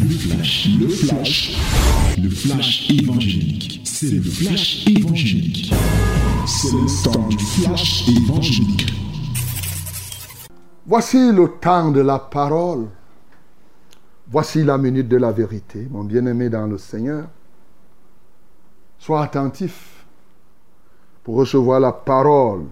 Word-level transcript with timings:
Le 0.00 0.08
flash, 0.08 0.68
le 0.78 0.88
flash, 0.88 1.58
le 2.22 2.30
flash 2.30 2.90
évangélique. 2.90 3.80
C'est 3.84 4.10
le 4.10 4.22
flash 4.22 4.86
évangélique. 4.86 5.72
C'est 6.46 6.72
le 6.72 7.02
temps 7.02 7.28
du 7.28 7.38
flash 7.38 8.08
évangélique. 8.08 8.92
Voici 10.86 11.32
le 11.32 11.48
temps 11.60 11.90
de 11.90 12.00
la 12.00 12.20
parole. 12.20 12.86
Voici 14.30 14.62
la 14.62 14.78
minute 14.78 15.08
de 15.08 15.16
la 15.16 15.32
vérité, 15.32 15.88
mon 15.90 16.04
bien-aimé 16.04 16.48
dans 16.48 16.66
le 16.66 16.78
Seigneur. 16.78 17.26
Sois 18.98 19.24
attentif 19.24 20.04
pour 21.24 21.36
recevoir 21.36 21.80
la 21.80 21.92
parole. 21.92 22.66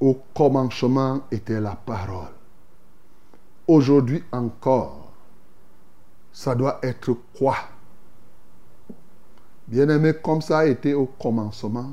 Au 0.00 0.18
commencement 0.34 1.20
était 1.30 1.60
la 1.60 1.76
parole. 1.76 2.33
Aujourd'hui 3.66 4.22
encore, 4.30 5.12
ça 6.32 6.54
doit 6.54 6.78
être 6.82 7.16
quoi? 7.36 7.56
Bien-aimé, 9.66 10.12
comme 10.22 10.42
ça 10.42 10.58
a 10.58 10.66
été 10.66 10.92
au 10.92 11.06
commencement, 11.06 11.92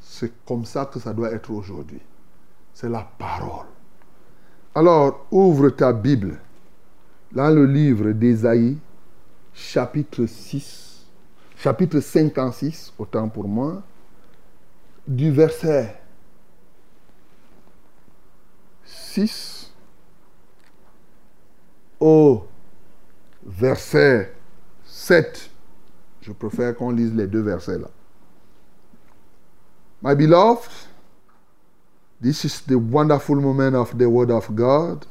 c'est 0.00 0.32
comme 0.44 0.66
ça 0.66 0.84
que 0.86 1.00
ça 1.00 1.14
doit 1.14 1.32
être 1.32 1.50
aujourd'hui. 1.50 2.00
C'est 2.74 2.88
la 2.88 3.08
parole. 3.18 3.66
Alors, 4.74 5.26
ouvre 5.30 5.70
ta 5.70 5.92
Bible 5.92 6.38
dans 7.30 7.50
le 7.50 7.64
livre 7.64 8.10
d'Ésaïe, 8.12 8.76
chapitre 9.54 10.26
6, 10.26 11.06
chapitre 11.56 12.00
56, 12.00 12.92
autant 12.98 13.28
pour 13.28 13.48
moi, 13.48 13.82
du 15.06 15.30
verset 15.30 15.98
6 18.84 19.61
au 22.02 22.42
verset 23.46 24.34
7. 24.84 25.50
Je 26.20 26.32
préfère 26.32 26.76
qu'on 26.76 26.90
lise 26.90 27.14
les 27.14 27.28
deux 27.28 27.42
versets 27.42 27.78
là. 27.78 27.88
My 30.02 30.16
beloved, 30.16 30.70
this 32.20 32.44
is 32.44 32.60
the 32.66 32.74
wonderful 32.74 33.36
moment 33.36 33.76
of 33.76 33.96
the 33.96 34.08
Word 34.08 34.32
of 34.32 34.52
God. 34.54 35.06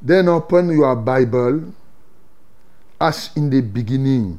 Then 0.00 0.28
open 0.28 0.70
your 0.70 0.94
Bible 0.94 1.72
as 3.00 3.30
in 3.34 3.50
the 3.50 3.60
beginning. 3.60 4.38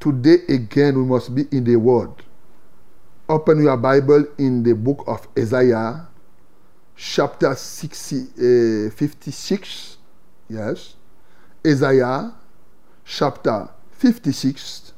Today 0.00 0.38
again, 0.48 0.96
we 0.96 1.04
must 1.04 1.34
be 1.34 1.42
in 1.52 1.64
the 1.64 1.76
Word. 1.76 2.10
Open 3.28 3.62
your 3.62 3.76
Bible 3.76 4.24
in 4.38 4.62
the 4.62 4.74
book 4.74 5.04
of 5.06 5.28
Isaiah, 5.38 6.08
chapter 6.96 7.54
60, 7.54 8.86
uh, 8.86 8.90
56. 8.90 9.96
Yes. 10.48 10.94
Isaiah, 11.66 12.32
chapter 13.04 13.68
56. 13.92 14.92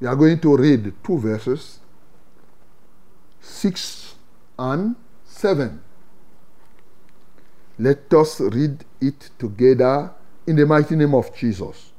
We 0.00 0.06
are 0.06 0.16
going 0.16 0.38
to 0.40 0.56
read 0.56 0.92
two 1.02 1.18
verses 1.18 1.78
6 3.40 4.14
and 4.58 4.96
7. 5.24 5.80
Let 7.78 8.12
us 8.14 8.40
read 8.40 8.84
it 9.00 9.30
together 9.38 10.12
in 10.46 10.56
the 10.56 10.66
mighty 10.66 10.94
name 10.94 11.14
of 11.14 11.34
Jesus. 11.34 11.92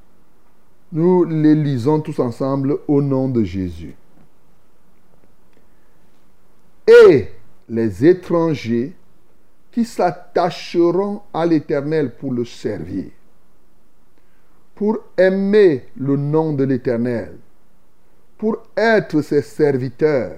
Nous 0.91 1.25
les 1.25 1.55
lisons 1.55 1.99
tous 1.99 2.19
ensemble 2.19 2.79
au 2.87 3.01
nom 3.01 3.27
de 3.27 3.43
Jésus. 3.43 3.95
Et 6.87 7.31
les 7.69 8.05
étrangers 8.05 8.93
qui 9.71 9.85
s'attacheront 9.85 11.21
à 11.33 11.45
l'Éternel 11.45 12.15
pour 12.15 12.31
le 12.31 12.45
servir, 12.45 13.11
pour 14.73 14.99
aimer 15.17 15.87
le 15.97 16.15
nom 16.15 16.53
de 16.53 16.63
l'Éternel, 16.63 17.37
pour 18.37 18.63
être 18.75 19.21
ses 19.21 19.41
serviteurs, 19.41 20.37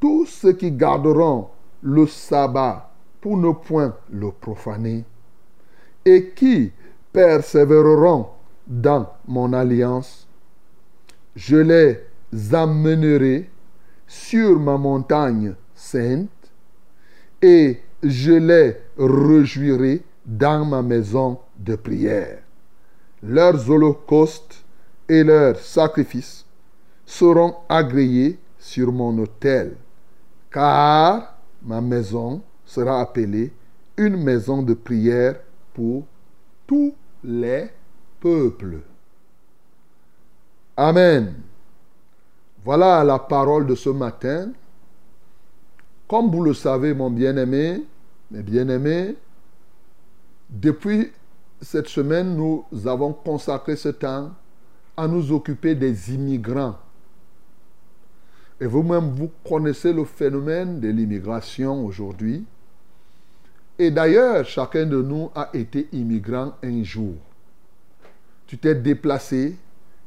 tous 0.00 0.26
ceux 0.26 0.52
qui 0.52 0.70
garderont 0.70 1.48
le 1.82 2.06
sabbat 2.06 2.90
pour 3.20 3.36
ne 3.36 3.52
point 3.52 3.96
le 4.12 4.30
profaner, 4.30 5.04
et 6.04 6.30
qui 6.34 6.72
persévéreront 7.12 8.28
dans 8.66 9.10
mon 9.26 9.52
alliance, 9.52 10.26
je 11.34 11.56
les 11.56 12.54
amènerai 12.54 13.48
sur 14.06 14.58
ma 14.58 14.76
montagne 14.76 15.54
et 17.42 17.80
je 18.02 18.32
les 18.32 18.76
réjouirai 18.98 20.02
dans 20.24 20.64
ma 20.64 20.82
maison 20.82 21.38
de 21.56 21.76
prière. 21.76 22.38
Leurs 23.22 23.70
holocaustes 23.70 24.64
et 25.08 25.22
leurs 25.22 25.58
sacrifices 25.58 26.44
seront 27.04 27.56
agréés 27.68 28.38
sur 28.58 28.92
mon 28.92 29.16
autel, 29.18 29.76
car 30.50 31.36
ma 31.62 31.80
maison 31.80 32.42
sera 32.64 33.00
appelée 33.00 33.52
une 33.96 34.16
maison 34.16 34.62
de 34.62 34.74
prière 34.74 35.36
pour 35.72 36.04
tous 36.66 36.94
les 37.22 37.70
peuples. 38.20 38.80
Amen. 40.76 41.34
Voilà 42.64 43.04
la 43.04 43.18
parole 43.18 43.66
de 43.66 43.74
ce 43.74 43.88
matin. 43.90 44.50
Comme 46.08 46.30
vous 46.30 46.42
le 46.44 46.54
savez, 46.54 46.94
mon 46.94 47.10
bien-aimé, 47.10 47.84
mes 48.30 48.42
bien-aimés, 48.42 49.16
depuis 50.48 51.10
cette 51.60 51.88
semaine, 51.88 52.36
nous 52.36 52.64
avons 52.86 53.12
consacré 53.12 53.74
ce 53.74 53.88
temps 53.88 54.30
à 54.96 55.08
nous 55.08 55.32
occuper 55.32 55.74
des 55.74 56.14
immigrants. 56.14 56.76
Et 58.60 58.66
vous-même, 58.66 59.10
vous 59.10 59.30
connaissez 59.46 59.92
le 59.92 60.04
phénomène 60.04 60.80
de 60.80 60.88
l'immigration 60.88 61.84
aujourd'hui. 61.84 62.44
Et 63.78 63.90
d'ailleurs, 63.90 64.46
chacun 64.46 64.86
de 64.86 65.02
nous 65.02 65.30
a 65.34 65.50
été 65.52 65.88
immigrant 65.92 66.52
un 66.62 66.82
jour. 66.82 67.14
Tu 68.46 68.56
t'es 68.56 68.74
déplacé, 68.74 69.56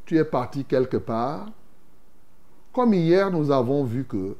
tu 0.06 0.18
es 0.18 0.24
parti 0.24 0.64
quelque 0.64 0.98
part. 0.98 1.48
Comme 2.74 2.94
hier, 2.94 3.30
nous 3.30 3.52
avons 3.52 3.84
vu 3.84 4.06
que 4.06 4.36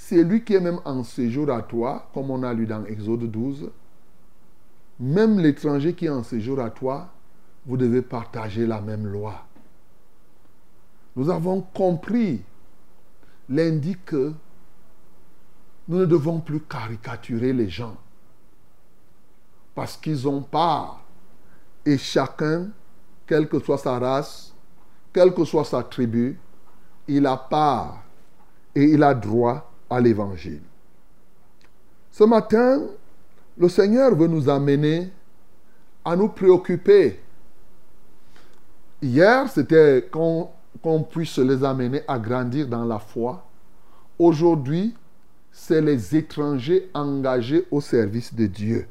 c'est 0.00 0.22
lui 0.22 0.42
qui 0.42 0.54
est 0.54 0.60
même 0.60 0.80
en 0.86 1.02
séjour 1.02 1.50
à 1.50 1.60
toi, 1.60 2.08
comme 2.14 2.30
on 2.30 2.42
a 2.42 2.54
lu 2.54 2.66
dans 2.66 2.84
Exode 2.86 3.30
12, 3.30 3.68
même 5.00 5.38
l'étranger 5.38 5.92
qui 5.92 6.06
est 6.06 6.08
en 6.08 6.22
séjour 6.22 6.60
à 6.60 6.70
toi, 6.70 7.08
vous 7.66 7.76
devez 7.76 8.00
partager 8.00 8.66
la 8.66 8.80
même 8.80 9.06
loi. 9.06 9.44
Nous 11.14 11.28
avons 11.28 11.60
compris 11.60 12.42
l'indique 13.50 14.06
que 14.06 14.32
nous 15.88 15.98
ne 15.98 16.06
devons 16.06 16.40
plus 16.40 16.60
caricaturer 16.60 17.52
les 17.52 17.68
gens 17.68 17.96
parce 19.74 19.96
qu'ils 19.96 20.26
ont 20.26 20.42
part 20.42 21.02
et 21.84 21.98
chacun, 21.98 22.68
quelle 23.26 23.48
que 23.48 23.58
soit 23.58 23.78
sa 23.78 23.98
race, 23.98 24.54
quelle 25.12 25.34
que 25.34 25.44
soit 25.44 25.64
sa 25.64 25.82
tribu, 25.82 26.38
il 27.08 27.26
a 27.26 27.36
part 27.36 28.04
et 28.74 28.84
il 28.84 29.02
a 29.02 29.12
droit 29.12 29.67
à 29.90 30.00
l'évangile. 30.00 30.62
Ce 32.10 32.24
matin, 32.24 32.82
le 33.56 33.68
Seigneur 33.68 34.14
veut 34.14 34.26
nous 34.26 34.48
amener 34.48 35.10
à 36.04 36.16
nous 36.16 36.28
préoccuper. 36.28 37.20
Hier, 39.00 39.48
c'était 39.48 40.08
qu'on 40.10 41.02
puisse 41.04 41.38
les 41.38 41.62
amener 41.62 42.02
à 42.08 42.18
grandir 42.18 42.66
dans 42.66 42.84
la 42.84 42.98
foi. 42.98 43.44
Aujourd'hui, 44.18 44.94
c'est 45.52 45.80
les 45.80 46.16
étrangers 46.16 46.90
engagés 46.94 47.66
au 47.70 47.80
service 47.80 48.34
de 48.34 48.46
Dieu. 48.46 48.86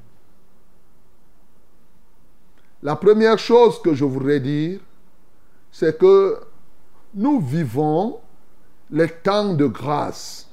La 2.84 2.96
première 2.96 3.40
chose 3.40 3.82
que 3.82 3.94
je 3.94 4.06
voudrais 4.06 4.40
dire, 4.40 4.80
c'est 5.72 5.98
que 5.98 6.40
nous 7.14 7.40
vivons 7.40 8.20
les 8.92 9.10
temps 9.10 9.54
de 9.54 9.66
grâce. 9.66 10.47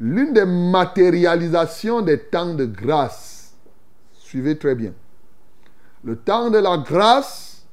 L'une 0.00 0.32
des 0.32 0.44
matérialisations 0.44 2.02
des 2.02 2.18
temps 2.18 2.54
de 2.54 2.64
grâce, 2.64 3.54
suivez 4.12 4.58
très 4.58 4.74
bien, 4.74 4.92
le 6.02 6.16
temps 6.16 6.50
de 6.50 6.58
la 6.58 6.78
grâce 6.78 7.64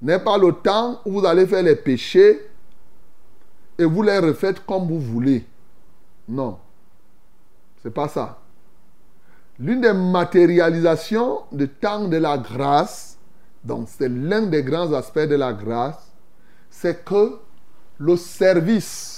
n'est 0.00 0.20
pas 0.20 0.38
le 0.38 0.52
temps 0.52 1.00
où 1.04 1.20
vous 1.20 1.26
allez 1.26 1.46
faire 1.46 1.62
les 1.62 1.76
péchés 1.76 2.48
et 3.78 3.84
vous 3.84 4.02
les 4.02 4.18
refaites 4.18 4.64
comme 4.64 4.86
vous 4.86 5.00
voulez. 5.00 5.46
Non. 6.28 6.58
C'est 7.82 7.92
pas 7.92 8.08
ça. 8.08 8.38
L'une 9.58 9.80
des 9.80 9.92
matérialisations 9.92 11.40
du 11.50 11.68
temps 11.68 12.06
de 12.06 12.16
la 12.16 12.38
grâce, 12.38 13.18
donc 13.64 13.88
c'est 13.88 14.08
l'un 14.08 14.42
des 14.42 14.62
grands 14.62 14.92
aspects 14.92 15.18
de 15.18 15.34
la 15.34 15.52
grâce, 15.52 16.12
c'est 16.70 17.04
que 17.04 17.38
le 17.98 18.16
service, 18.16 19.17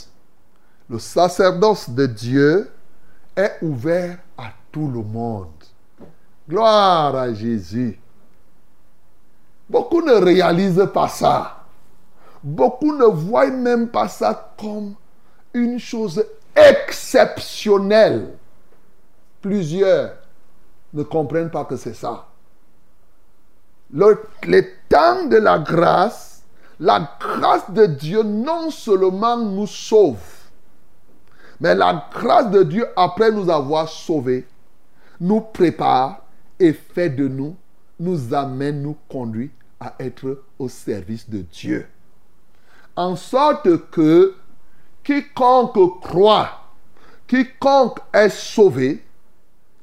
le 0.91 0.99
sacerdoce 0.99 1.89
de 1.89 2.05
Dieu 2.05 2.69
est 3.37 3.57
ouvert 3.63 4.19
à 4.37 4.51
tout 4.73 4.89
le 4.89 5.03
monde. 5.03 5.47
Gloire 6.49 7.15
à 7.15 7.33
Jésus. 7.33 7.97
Beaucoup 9.69 10.03
ne 10.03 10.15
réalisent 10.15 10.89
pas 10.93 11.07
ça. 11.07 11.65
Beaucoup 12.43 12.93
ne 12.93 13.05
voient 13.05 13.51
même 13.51 13.89
pas 13.89 14.09
ça 14.09 14.53
comme 14.59 14.95
une 15.55 15.79
chose 15.79 16.25
exceptionnelle. 16.57 18.35
Plusieurs 19.41 20.15
ne 20.93 21.05
comprennent 21.05 21.51
pas 21.51 21.67
que 21.67 21.77
c'est 21.77 21.95
ça. 21.95 22.27
Le, 23.93 24.21
temps 24.89 25.27
de 25.27 25.37
la 25.37 25.61
grâce, 25.61 26.43
la 26.81 27.09
grâce 27.21 27.71
de 27.71 27.87
Dieu 27.87 28.25
non 28.25 28.71
seulement 28.71 29.37
nous 29.37 29.69
sauve, 29.69 30.40
mais 31.61 31.75
la 31.75 32.09
grâce 32.13 32.51
de 32.51 32.63
Dieu, 32.63 32.87
après 32.97 33.31
nous 33.31 33.51
avoir 33.51 33.89
sauvés, 33.89 34.47
nous 35.21 35.43
prépare 35.43 36.25
et 36.59 36.73
fait 36.73 37.11
de 37.11 37.29
nous, 37.29 37.55
nous 37.99 38.33
amène, 38.33 38.83
nous 38.83 38.97
conduit 39.09 39.51
à 39.79 39.95
être 39.99 40.43
au 40.59 40.69
service 40.69 41.29
de 41.29 41.41
Dieu. 41.41 41.87
En 42.97 43.15
sorte 43.15 43.91
que 43.91 44.35
quiconque 45.05 46.01
croit, 46.01 46.65
quiconque 47.27 47.99
est 48.13 48.31
sauvé, 48.31 49.05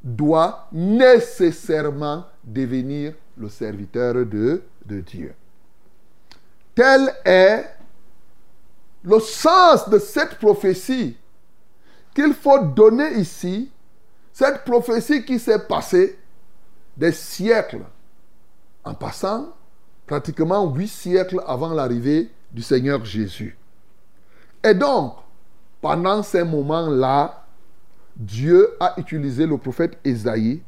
doit 0.04 0.68
nécessairement 0.72 2.26
devenir 2.44 3.14
le 3.38 3.50
serviteur 3.50 4.14
de, 4.14 4.64
de 4.86 5.02
Dieu. 5.02 5.34
Tel 6.74 7.14
est 7.26 7.66
le 9.04 9.20
sens 9.20 9.90
de 9.90 10.00
cette 10.00 10.36
prophétie 10.40 11.18
qu'il 12.18 12.34
faut 12.34 12.58
donner 12.58 13.20
ici, 13.20 13.70
cette 14.34 14.64
prophétie 14.64 15.24
qui 15.24 15.38
s'est 15.38 15.68
passée 15.68 16.18
des 16.98 17.12
siècles 17.12 17.84
en 18.84 18.96
passant 18.96 19.50
pratiquement 20.08 20.66
huit 20.66 20.88
siècles 20.88 21.44
avant 21.46 21.76
l'arrivée 21.76 22.32
du 22.52 22.64
Seigneur 22.64 23.06
Jésus. 23.06 23.56
Et 24.64 24.74
donc, 24.74 25.14
pendant 25.80 26.24
ces 26.24 26.44
moments-là, 26.44 27.46
Dieu 28.16 28.76
a 28.80 28.96
utilisé 28.98 29.46
le 29.46 29.60
prophète 29.60 30.00
Esaïe 30.04 30.64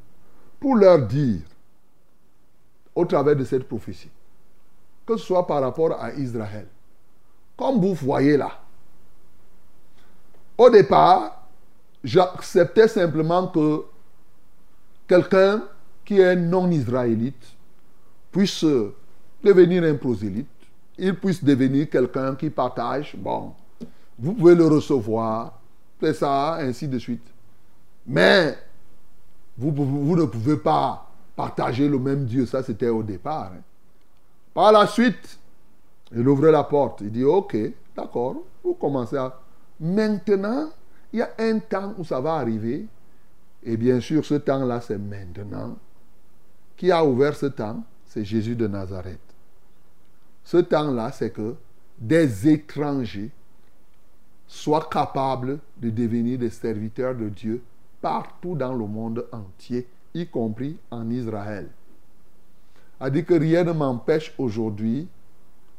pour 0.60 0.76
leur 0.76 1.00
dire, 1.08 1.42
au 2.94 3.06
travers 3.06 3.36
de 3.36 3.44
cette 3.44 3.68
prophétie, 3.68 4.12
que 5.04 5.18
ce 5.18 5.26
soit 5.26 5.48
par 5.48 5.62
rapport 5.62 6.00
à 6.00 6.14
Israël, 6.14 6.68
comme 7.58 7.82
vous 7.82 7.96
voyez 7.96 8.38
là, 8.38 8.52
au 10.56 10.70
départ, 10.70 11.39
j'acceptais 12.04 12.88
simplement 12.88 13.48
que 13.48 13.84
quelqu'un 15.08 15.64
qui 16.06 16.20
est 16.20 16.36
non-israélite 16.36 17.46
puisse 18.32 18.66
devenir 19.44 19.84
un 19.84 19.96
prosélyte, 19.96 20.48
il 20.98 21.16
puisse 21.16 21.44
devenir 21.44 21.90
quelqu'un 21.90 22.36
qui 22.36 22.50
partage, 22.50 23.16
bon, 23.18 23.54
vous 24.18 24.34
pouvez 24.34 24.56
le 24.56 24.68
recevoir, 24.68 25.60
c'est 26.02 26.14
ça, 26.14 26.56
ainsi 26.56 26.88
de 26.88 27.00
suite. 27.00 27.26
Mais 28.06 28.58
vous, 29.58 29.72
vous, 29.72 30.16
ne 30.16 30.26
pouvez 30.26 30.58
pas 30.58 31.10
partager 31.36 31.88
le 31.88 32.00
même 32.00 32.26
Dieu, 32.26 32.46
ça 32.46 32.64
c'était 32.64 32.90
au 32.90 33.04
départ. 33.04 33.52
Hein. 33.56 33.62
Par 34.54 34.72
la 34.72 34.88
suite, 34.88 35.40
il 36.14 36.28
ouvre 36.28 36.48
la 36.48 36.64
porte, 36.64 37.02
il 37.02 37.12
dit, 37.12 37.24
ok, 37.24 37.56
d'accord, 37.96 38.36
vous 38.64 38.74
commencez 38.74 39.18
à... 39.18 39.40
Maintenant, 39.80 40.70
il 41.12 41.20
y 41.20 41.22
a 41.22 41.32
un 41.40 41.60
temps 41.60 41.94
où 41.98 42.04
ça 42.04 42.20
va 42.20 42.36
arriver, 42.36 42.88
et 43.64 43.78
bien 43.78 44.00
sûr, 44.00 44.24
ce 44.26 44.36
temps-là, 44.36 44.82
c'est 44.82 44.98
maintenant. 44.98 45.78
Qui 46.78 46.92
a 46.92 47.04
ouvert 47.04 47.36
ce 47.36 47.48
temps 47.48 47.84
C'est 48.06 48.24
Jésus 48.24 48.56
de 48.56 48.68
Nazareth. 48.68 49.20
Ce 50.44 50.58
temps-là, 50.58 51.12
c'est 51.12 51.32
que 51.32 51.56
des 52.00 52.48
étrangers 52.48 53.32
soient 54.48 54.88
capables 54.90 55.60
de 55.78 55.90
devenir 55.90 56.40
des 56.40 56.50
serviteurs 56.50 57.16
de 57.16 57.30
Dieu 57.30 57.62
partout 58.02 58.56
dans 58.56 58.74
le 58.74 58.86
monde 58.86 59.28
entier, 59.32 59.88
y 60.14 60.26
compris 60.26 60.78
en 60.90 61.10
Israël. 61.10 61.70
A 63.00 63.10
dit 63.10 63.24
que 63.24 63.34
rien 63.34 63.64
ne 63.64 63.74
m'empêche 63.74 64.34
aujourd'hui 64.38 65.08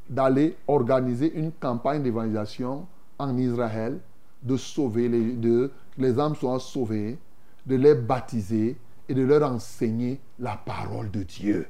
d'aller 0.09 0.57
organiser 0.67 1.33
une 1.35 1.53
campagne 1.53 2.03
d'évangélisation 2.03 2.87
en 3.19 3.37
Israël, 3.37 3.99
de 4.43 4.57
sauver 4.57 5.09
les, 5.09 5.33
de, 5.33 5.71
que 5.97 6.03
les 6.03 6.19
âmes 6.19 6.35
soient 6.35 6.61
sauvées, 6.61 7.19
de 7.67 7.77
les 7.77 7.95
baptiser 7.95 8.77
et 9.09 9.15
de 9.15 9.23
leur 9.23 9.43
enseigner 9.51 10.21
la 10.39 10.57
parole 10.57 11.11
de 11.11 11.23
Dieu. 11.23 11.67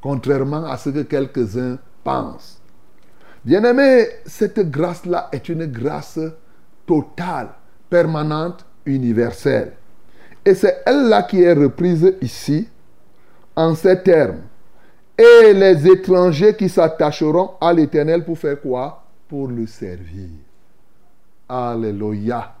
Contrairement 0.00 0.64
à 0.64 0.76
ce 0.76 0.90
que 0.90 1.02
quelques-uns 1.02 1.78
pensent. 2.02 2.60
Bien-aimé, 3.44 4.06
cette 4.24 4.70
grâce-là 4.70 5.28
est 5.32 5.48
une 5.48 5.66
grâce 5.66 6.20
totale, 6.86 7.50
permanente, 7.90 8.64
universelle. 8.86 9.72
Et 10.44 10.54
c'est 10.54 10.82
elle-là 10.86 11.22
qui 11.22 11.42
est 11.42 11.52
reprise 11.52 12.14
ici, 12.20 12.68
en 13.56 13.74
ces 13.74 14.02
termes. 14.02 14.40
Et 15.16 15.52
les 15.52 15.86
étrangers 15.86 16.56
qui 16.56 16.68
s'attacheront 16.68 17.52
à 17.60 17.72
l'Éternel 17.72 18.24
pour 18.24 18.38
faire 18.38 18.60
quoi? 18.60 19.04
Pour 19.28 19.48
le 19.48 19.66
servir. 19.66 20.28
Alléluia. 21.54 22.52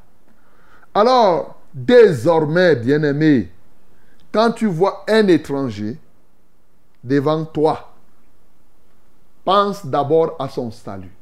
Alors, 0.94 1.56
désormais, 1.74 2.76
bien-aimé, 2.76 3.50
quand 4.30 4.52
tu 4.52 4.66
vois 4.66 5.04
un 5.08 5.26
étranger 5.26 5.98
devant 7.02 7.44
toi, 7.44 7.92
pense 9.44 9.84
d'abord 9.84 10.36
à 10.38 10.48
son 10.48 10.70
salut. 10.70 11.12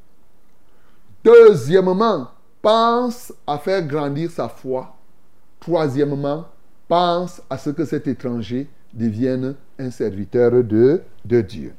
Deuxièmement, 1.25 2.29
pense 2.61 3.33
à 3.47 3.57
faire 3.57 3.87
grandir 3.87 4.31
sa 4.31 4.51
foi. 4.51 4.95
Troisièmement, 5.59 6.45
pense 6.87 7.41
à 7.49 7.57
ce 7.57 7.71
que 7.71 7.87
cet 7.87 8.07
étranger 8.07 8.69
devienne 8.93 9.55
un 9.79 9.91
serviteur 9.91 10.63
de, 10.63 11.01
de 11.25 11.41
Dieu. 11.41 11.75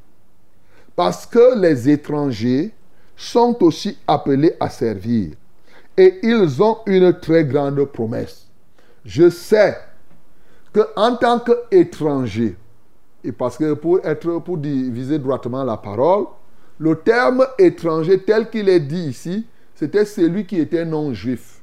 Parce 0.96 1.28
que 1.28 1.56
les 1.60 1.88
étrangers 1.88 2.74
sont 3.16 3.64
aussi 3.64 3.96
appelés 4.08 4.56
à 4.60 4.72
servir. 4.72 5.34
Et 5.98 6.20
ils 6.24 6.62
ont 6.62 6.78
une 6.86 7.14
très 7.20 7.46
grande 7.46 7.84
promesse. 7.86 8.48
Je 9.06 9.30
sais 9.30 9.78
que 10.72 10.82
en 10.96 11.16
tant 11.16 11.40
qu'étranger, 11.40 12.58
et 13.24 13.32
parce 13.32 13.58
que 13.58 13.74
pour 13.74 14.06
être 14.06 14.40
pour 14.40 14.58
viser 14.58 15.20
droitement 15.20 15.64
la 15.64 15.78
parole, 15.78 16.26
le 16.80 16.96
terme 16.96 17.46
étranger 17.60 18.22
tel 18.24 18.50
qu'il 18.50 18.68
est 18.70 18.80
dit 18.80 19.10
ici, 19.10 19.46
c'était 19.76 20.06
celui 20.06 20.46
qui 20.46 20.60
était 20.60 20.86
non 20.86 21.14
juif. 21.14 21.62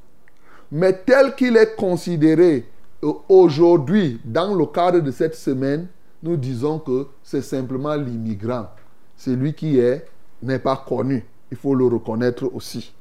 Mais 0.70 0.92
tel 0.92 1.34
qu'il 1.34 1.56
est 1.56 1.74
considéré 1.74 2.66
euh, 3.02 3.12
aujourd'hui 3.28 4.20
dans 4.24 4.54
le 4.54 4.66
cadre 4.66 5.00
de 5.00 5.10
cette 5.10 5.34
semaine, 5.34 5.88
nous 6.22 6.36
disons 6.36 6.78
que 6.78 7.06
c'est 7.22 7.42
simplement 7.42 7.94
l'immigrant, 7.96 8.68
celui 9.16 9.54
qui 9.54 9.78
est 9.78 10.06
n'est 10.42 10.58
pas 10.58 10.76
connu. 10.86 11.24
Il 11.50 11.56
faut 11.56 11.74
le 11.74 11.86
reconnaître 11.86 12.48
aussi. 12.54 12.92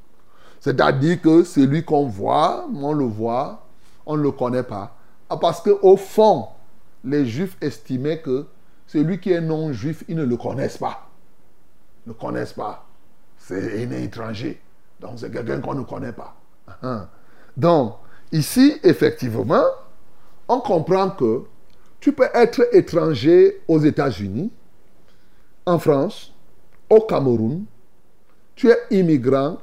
C'est-à-dire 0.60 1.22
que 1.22 1.44
celui 1.44 1.84
qu'on 1.84 2.08
voit, 2.08 2.68
on 2.74 2.94
le 2.94 3.06
voit, 3.06 3.66
on 4.06 4.18
ne 4.18 4.24
le 4.24 4.32
connaît 4.32 4.63
pas. 4.63 4.96
Ah, 5.30 5.38
parce 5.38 5.62
qu'au 5.62 5.96
fond, 5.96 6.48
les 7.04 7.25
juifs 7.25 7.58
estimaient 7.62 8.20
que 8.20 8.46
celui 8.88 9.20
qui 9.20 9.32
est 9.32 9.42
non 9.42 9.72
juif, 9.72 10.04
ils 10.08 10.16
ne 10.16 10.25
le 10.25 10.36
connaissent 10.36 10.78
pas. 10.78 11.08
Ne 12.08 12.13
connaissent 12.13 12.54
pas. 12.54 12.86
C'est 13.38 13.84
un 13.84 13.92
étranger. 13.92 14.60
Donc 15.00 15.13
c'est 15.18 15.32
quelqu'un 15.32 15.62
qu'on 15.62 15.75
ne 15.75 15.84
connaît 15.84 16.12
pas. 16.12 16.36
Hein. 16.82 17.08
Donc, 17.56 17.96
ici, 18.32 18.80
effectivement, 18.84 19.63
on 20.48 20.60
comprend 20.60 21.12
que 21.12 21.44
tu 22.00 22.13
peux 22.13 22.28
être 22.34 22.68
étranger 22.74 23.62
aux 23.68 23.80
États-Unis, 23.80 24.51
en 25.66 25.78
France, 25.78 26.34
au 26.89 27.01
Cameroun, 27.01 27.66
tu 28.56 28.70
es 28.70 28.78
immigrant. 28.92 29.58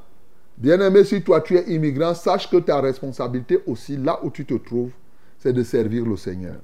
Bien 0.57 0.81
aimé, 0.81 1.05
si 1.05 1.23
toi 1.23 1.41
tu 1.41 1.57
es 1.57 1.75
immigrant, 1.75 2.15
sache 2.15 2.49
que 2.49 2.57
ta 2.57 2.81
responsabilité 2.81 3.63
aussi, 3.67 3.97
là 3.97 4.19
où 4.23 4.31
tu 4.31 4.47
te 4.47 4.55
trouves, 4.55 4.93
c'est 5.39 5.53
de 5.53 5.63
servir 5.63 6.05
le 6.05 6.17
Seigneur. 6.17 6.57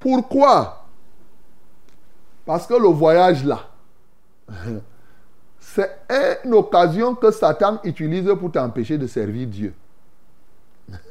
Pourquoi? 0.00 0.86
Parce 2.46 2.66
que 2.66 2.74
le 2.74 2.88
voyage 2.88 3.44
là, 3.44 3.68
c'est 5.58 5.90
une 6.44 6.54
occasion 6.54 7.14
que 7.14 7.30
Satan 7.30 7.78
utilise 7.84 8.30
pour 8.38 8.52
t'empêcher 8.52 8.96
de 8.96 9.06
servir 9.06 9.48
Dieu. 9.48 9.74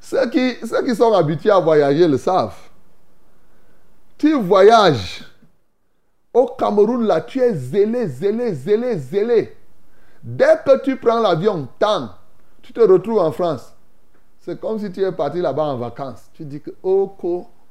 ceux, 0.00 0.30
qui, 0.30 0.54
ceux 0.66 0.84
qui 0.84 0.94
sont 0.94 1.12
habitués 1.12 1.50
à 1.50 1.60
voyager 1.60 2.06
le 2.06 2.18
savent. 2.18 2.56
Tu 4.18 4.32
voyages 4.34 5.24
au 6.32 6.46
Cameroun, 6.46 7.06
là, 7.06 7.20
tu 7.20 7.40
es 7.40 7.54
zélé, 7.54 8.06
zélé, 8.08 8.54
zélé, 8.54 8.98
zélé. 8.98 9.55
Dès 10.26 10.58
que 10.66 10.82
tu 10.82 10.96
prends 10.96 11.20
l'avion, 11.20 11.68
tant, 11.78 12.10
tu 12.60 12.72
te 12.72 12.80
retrouves 12.80 13.20
en 13.20 13.30
France 13.30 13.72
C'est 14.40 14.60
comme 14.60 14.80
si 14.80 14.90
tu 14.90 15.00
es 15.00 15.12
parti 15.12 15.40
là-bas 15.40 15.62
en 15.62 15.78
vacances. 15.78 16.28
Tu 16.34 16.44
dis 16.44 16.60
que, 16.60 16.72
oh, 16.82 17.14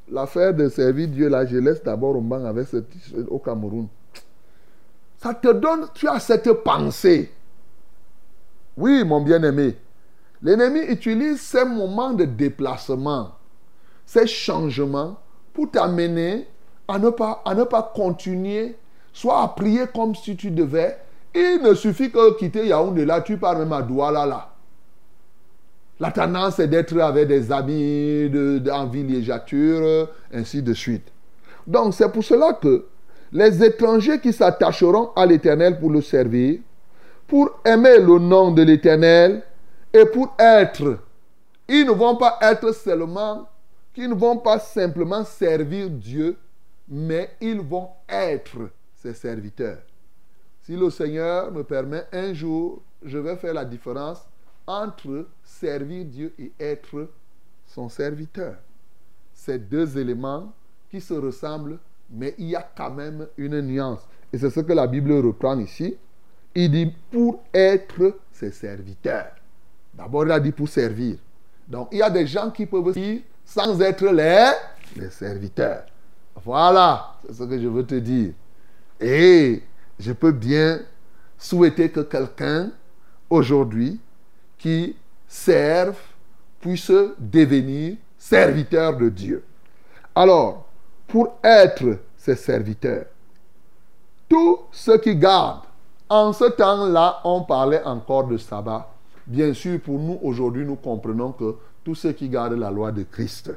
l'affaire 0.10 0.54
de 0.54 0.70
servir 0.70 1.10
Dieu, 1.10 1.28
là, 1.28 1.46
je 1.46 1.58
laisse 1.58 1.84
d'abord 1.84 2.16
au 2.16 2.22
banc 2.22 2.46
avec 2.46 2.68
ce 2.70 2.78
au 3.28 3.40
Cameroun. 3.40 3.90
Ça 5.18 5.34
te 5.34 5.52
donne, 5.52 5.88
tu 5.94 6.08
as 6.08 6.20
cette 6.20 6.50
pensée. 6.64 7.30
Oui, 8.78 9.04
mon 9.04 9.20
bien-aimé. 9.20 9.78
L'ennemi 10.42 10.80
utilise 10.80 11.42
ces 11.42 11.66
moments 11.66 12.14
de 12.14 12.24
déplacement, 12.24 13.32
ces 14.06 14.28
changements, 14.28 15.18
pour 15.54 15.72
t'amener 15.72 16.48
à 16.88 17.00
ne 17.00 17.10
pas, 17.10 17.42
à 17.44 17.54
ne 17.54 17.64
pas 17.66 17.92
continuer, 17.96 18.78
soit 19.12 19.42
à 19.42 19.48
prier 19.50 19.86
comme 19.94 20.16
si 20.16 20.38
tu 20.38 20.52
devais. 20.52 20.98
Il 21.36 21.60
ne 21.62 21.74
suffit 21.74 22.10
que 22.10 22.38
quitter 22.38 22.68
Yaoundé 22.68 23.06
là, 23.06 23.20
tu 23.20 23.38
pars 23.38 23.60
même 23.60 23.74
à 23.74 23.82
Douala 23.82 24.26
là. 24.26 24.50
La 26.00 26.12
tendance 26.12 26.60
est 26.60 26.68
d'être 26.68 26.98
avec 27.00 27.28
des 27.28 27.52
amis, 27.52 28.30
de, 28.30 28.62
en 28.72 28.86
villégiature, 28.88 30.10
ainsi 30.34 30.62
de 30.62 30.74
suite. 30.74 31.08
Donc 31.68 31.94
c'est 31.94 32.10
pour 32.10 32.24
cela 32.24 32.54
que 32.54 32.86
les 33.34 33.64
étrangers 33.64 34.20
qui 34.20 34.32
s'attacheront 34.32 35.12
à 35.16 35.26
l'Éternel 35.26 35.78
pour 35.78 35.90
le 35.90 36.02
servir, 36.02 36.60
pour 37.28 37.60
aimer 37.66 37.98
le 37.98 38.18
nom 38.18 38.52
de 38.52 38.62
l'Éternel 38.62 39.44
et 39.94 40.06
pour 40.06 40.34
être, 40.40 41.00
ils 41.68 41.86
ne 41.86 41.92
vont 41.92 42.16
pas 42.16 42.38
être 42.42 42.74
seulement, 42.74 43.50
qu'ils 43.94 44.10
ne 44.10 44.16
vont 44.16 44.38
pas 44.38 44.60
simplement 44.60 45.26
servir 45.26 45.90
Dieu, 45.90 46.38
mais 46.88 47.32
ils 47.42 47.60
vont 47.60 47.90
être 48.08 48.70
ses 48.96 49.14
serviteurs. 49.14 49.80
Si 50.66 50.76
le 50.76 50.90
Seigneur 50.90 51.52
me 51.52 51.64
permet, 51.64 52.06
un 52.12 52.34
jour, 52.34 52.82
je 53.04 53.20
vais 53.20 53.36
faire 53.36 53.54
la 53.54 53.66
différence 53.66 54.26
entre 54.66 55.28
servir 55.44 56.06
Dieu 56.06 56.34
et 56.40 56.52
être 56.60 57.08
son 57.68 57.88
serviteur. 57.88 58.56
Ces 59.32 59.60
deux 59.60 59.96
éléments 59.96 60.52
qui 60.90 61.00
se 61.02 61.14
ressemblent, 61.14 61.78
mais 62.10 62.34
il 62.40 62.48
y 62.48 62.56
a 62.56 62.68
quand 62.76 62.90
même 62.90 63.28
une 63.38 63.62
nuance. 63.62 64.08
Et 64.34 64.40
c'est 64.40 64.50
ce 64.50 64.62
que 64.62 64.74
la 64.74 64.88
Bible 64.88 65.14
reprend 65.14 65.60
ici. 65.60 65.96
Il 66.56 66.72
dit 66.72 66.92
pour 67.12 67.44
être 67.54 68.18
ses 68.32 68.50
serviteurs. 68.50 69.36
D'abord, 69.94 70.26
il 70.26 70.32
a 70.32 70.40
dit 70.40 70.52
pour 70.52 70.68
servir. 70.68 71.18
Donc, 71.68 71.90
il 71.92 72.00
y 72.00 72.02
a 72.02 72.10
des 72.10 72.26
gens 72.26 72.50
qui 72.50 72.66
peuvent 72.66 72.92
servir 72.92 73.22
sans 73.44 73.80
être 73.82 74.08
les, 74.08 74.50
les 74.96 75.12
serviteurs. 75.12 75.86
Voilà, 76.44 77.18
c'est 77.28 77.36
ce 77.36 77.44
que 77.44 77.60
je 77.62 77.68
veux 77.68 77.86
te 77.86 77.96
dire. 77.96 78.34
Et 79.00 79.62
je 80.00 80.12
peux 80.12 80.32
bien 80.32 80.80
souhaiter 81.38 81.90
que 81.90 82.02
quelqu'un, 82.02 82.72
aujourd'hui, 83.30 84.00
qui 84.58 84.96
servent 85.28 85.96
puisse 86.60 86.92
devenir 87.20 87.98
serviteur 88.18 88.98
de 88.98 89.10
Dieu. 89.10 89.44
Alors, 90.16 90.68
pour 91.08 91.38
être 91.44 92.00
ses 92.18 92.36
serviteurs, 92.36 93.06
tous 94.28 94.60
ceux 94.72 94.98
qui 94.98 95.16
gardent, 95.16 95.66
en 96.10 96.34
ce 96.34 96.46
temps-là, 96.46 97.20
on 97.24 97.42
parlait 97.44 97.84
encore 97.84 98.28
de 98.28 98.38
sabbat. 98.38 98.92
Bien 99.28 99.54
sûr, 99.54 99.80
pour 99.82 100.00
nous, 100.00 100.20
aujourd'hui, 100.22 100.66
nous 100.66 100.76
comprenons 100.76 101.32
que 101.32 101.56
tous 101.84 101.96
ceux 101.96 102.12
qui 102.12 102.30
gardent 102.30 102.54
la 102.54 102.72
loi 102.72 102.92
de 102.92 103.04
Christ, 103.04 103.52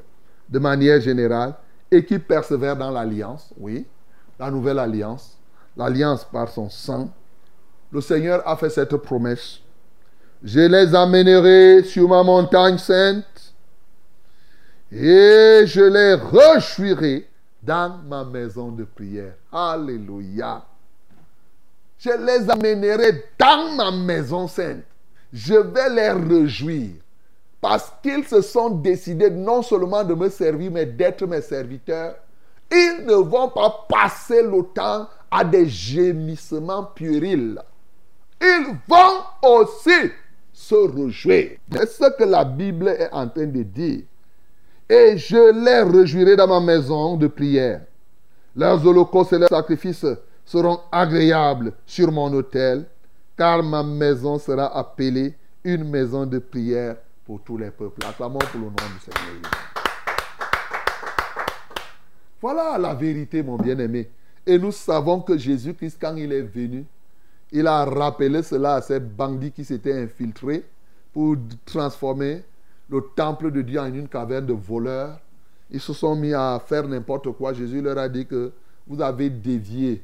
de 0.49 0.59
manière 0.59 1.01
générale, 1.01 1.55
et 1.91 2.05
qui 2.05 2.19
persévèrent 2.19 2.77
dans 2.77 2.91
l'alliance, 2.91 3.53
oui, 3.59 3.87
la 4.39 4.51
nouvelle 4.51 4.79
alliance, 4.79 5.38
l'alliance 5.79 6.25
par 6.25 6.51
son 6.51 6.69
sang, 6.69 7.09
le 7.91 8.01
Seigneur 8.03 8.47
a 8.47 8.57
fait 8.57 8.69
cette 8.69 8.97
promesse 8.97 9.61
je 10.43 10.61
les 10.61 10.95
amènerai 10.95 11.83
sur 11.83 12.09
ma 12.09 12.23
montagne 12.23 12.79
sainte 12.79 13.55
et 14.93 15.65
je 15.67 15.83
les 15.83 16.15
rejouirai 16.15 17.29
dans 17.63 17.99
ma 18.07 18.25
maison 18.25 18.69
de 18.71 18.85
prière. 18.85 19.35
Alléluia. 19.53 20.65
Je 21.99 22.11
les 22.11 22.49
amènerai 22.49 23.25
dans 23.39 23.75
ma 23.75 23.91
maison 23.91 24.47
sainte. 24.47 24.85
Je 25.33 25.55
vais 25.55 25.91
les 25.91 26.11
réjouir 26.11 26.91
parce 27.61 27.93
qu'ils 28.01 28.25
se 28.25 28.41
sont 28.41 28.71
décidés 28.71 29.31
non 29.31 29.63
seulement 29.63 30.05
de 30.05 30.15
me 30.15 30.29
servir, 30.31 30.71
mais 30.71 30.87
d'être 30.87 31.27
mes 31.27 31.43
serviteurs. 31.43 32.15
Ils 32.71 33.05
ne 33.07 33.15
vont 33.15 33.49
pas 33.49 33.87
passer 33.89 34.43
le 34.43 34.63
temps 34.73 35.09
à 35.31 35.45
des 35.45 35.67
gémissements 35.69 36.85
puérils. 36.85 37.61
Ils 38.41 38.77
vont 38.87 39.23
aussi 39.43 40.11
se 40.53 40.75
réjouir. 40.75 41.59
C'est 41.73 41.89
ce 41.89 42.17
que 42.17 42.25
la 42.25 42.45
Bible 42.45 42.89
est 42.89 43.11
en 43.13 43.29
train 43.29 43.47
de 43.47 43.63
dire. 43.63 44.03
Et 44.89 45.19
je 45.19 45.53
les 45.53 45.83
réjouirai 45.83 46.37
dans 46.37 46.49
ma 46.49 46.61
maison 46.61 47.17
de 47.17 47.27
prière. 47.27 47.83
Leurs 48.57 48.85
holocaustes 48.87 49.35
et 49.35 49.39
leurs 49.39 49.49
sacrifices 49.49 50.07
seront 50.45 50.81
agréables 50.91 51.73
sur 51.85 52.11
mon 52.11 52.33
autel, 52.33 52.87
car 53.37 53.63
ma 53.63 53.83
maison 53.83 54.39
sera 54.39 54.77
appelée 54.77 55.35
une 55.63 55.85
maison 55.85 56.25
de 56.25 56.39
prière 56.39 56.97
pour 57.27 57.43
tous 57.43 57.59
les 57.59 57.71
peuples. 57.71 58.05
Acclamons 58.07 58.39
pour 58.39 58.61
le 58.61 58.67
nom 58.67 58.71
du 58.71 59.01
Seigneur. 59.05 59.53
Voilà 62.41 62.79
la 62.79 62.95
vérité, 62.95 63.43
mon 63.43 63.57
bien-aimé. 63.57 64.09
Et 64.49 64.59
nous 64.59 64.73
savons 64.73 65.21
que 65.21 65.37
Jésus-Christ, 65.37 65.99
quand 66.01 66.17
il 66.17 66.33
est 66.33 66.41
venu, 66.41 66.87
il 67.53 67.67
a 67.67 67.85
rappelé 67.85 68.43
cela 68.43 68.77
à 68.77 68.81
ces 68.81 68.99
bandits 68.99 69.53
qui 69.53 69.63
s'étaient 69.63 69.93
infiltrés 69.93 70.65
pour 71.13 71.37
transformer 71.67 72.43
le 72.89 73.03
temple 73.15 73.51
de 73.51 73.61
Dieu 73.61 73.79
en 73.79 73.93
une 73.93 74.09
caverne 74.09 74.47
de 74.47 74.55
voleurs. 74.55 75.21
Ils 75.71 75.83
se 75.83 75.93
sont 75.93 76.17
mis 76.17 76.33
à 76.33 76.59
faire 76.67 76.89
n'importe 76.89 77.31
quoi. 77.33 77.53
Jésus 77.53 77.83
leur 77.83 77.99
a 77.99 78.09
dit 78.09 78.25
que 78.25 78.51
vous 78.87 79.03
avez 79.03 79.29
dévié. 79.29 80.03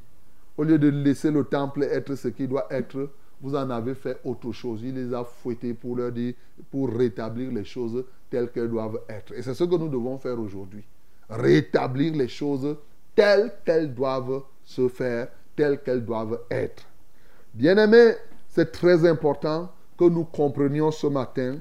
Au 0.59 0.63
lieu 0.63 0.79
de 0.79 0.89
laisser 0.89 1.31
le 1.31 1.45
temple 1.45 1.85
être 1.85 2.15
ce 2.15 2.29
qu'il 2.29 2.49
doit 2.49 2.67
être, 2.69 3.09
vous 3.41 3.57
en 3.57 3.71
avez 3.71 3.95
fait 3.95 4.21
autre 4.25 4.53
chose. 4.53 4.83
Il 4.83 4.95
les 4.95 5.15
a 5.15 5.25
fouettés 5.25 5.73
pour 5.73 5.97
leur 5.97 6.13
dire, 6.13 6.35
pour 6.71 6.93
rétablir 6.93 7.51
les 7.51 7.65
choses 7.65 8.05
telles 8.29 8.51
qu'elles 8.51 8.69
doivent 8.69 9.01
être. 9.09 9.33
Et 9.33 9.41
c'est 9.41 9.55
ce 9.55 9.65
que 9.65 9.77
nous 9.77 9.89
devons 9.89 10.19
faire 10.19 10.39
aujourd'hui. 10.39 10.85
Rétablir 11.31 12.15
les 12.15 12.29
choses 12.29 12.77
telles 13.14 13.52
qu'elles 13.64 13.94
doivent 13.94 14.42
se 14.62 14.88
faire, 14.88 15.28
telles 15.56 15.80
qu'elles 15.83 16.04
doivent 16.04 16.40
être. 16.50 16.85
Bien-aimés, 17.52 18.14
c'est 18.49 18.73
très 18.73 19.06
important 19.09 19.73
que 19.99 20.04
nous 20.04 20.25
comprenions 20.25 20.90
ce 20.90 21.06
matin 21.06 21.59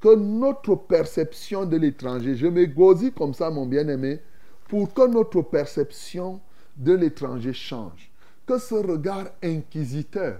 que 0.00 0.14
notre 0.14 0.74
perception 0.74 1.64
de 1.64 1.76
l'étranger, 1.76 2.36
je 2.36 2.46
me 2.46 3.10
comme 3.10 3.34
ça, 3.34 3.50
mon 3.50 3.66
bien-aimé, 3.66 4.20
pour 4.68 4.92
que 4.92 5.06
notre 5.06 5.42
perception 5.42 6.40
de 6.76 6.92
l'étranger 6.92 7.52
change. 7.52 8.10
Que 8.46 8.58
ce 8.58 8.74
regard 8.74 9.26
inquisiteur, 9.42 10.38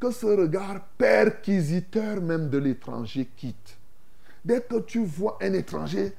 que 0.00 0.10
ce 0.10 0.26
regard 0.26 0.84
perquisiteur 0.98 2.20
même 2.20 2.48
de 2.48 2.58
l'étranger 2.58 3.28
quitte. 3.36 3.76
Dès 4.44 4.60
que 4.60 4.80
tu 4.80 5.04
vois 5.04 5.38
un 5.40 5.52
étranger, 5.52 6.12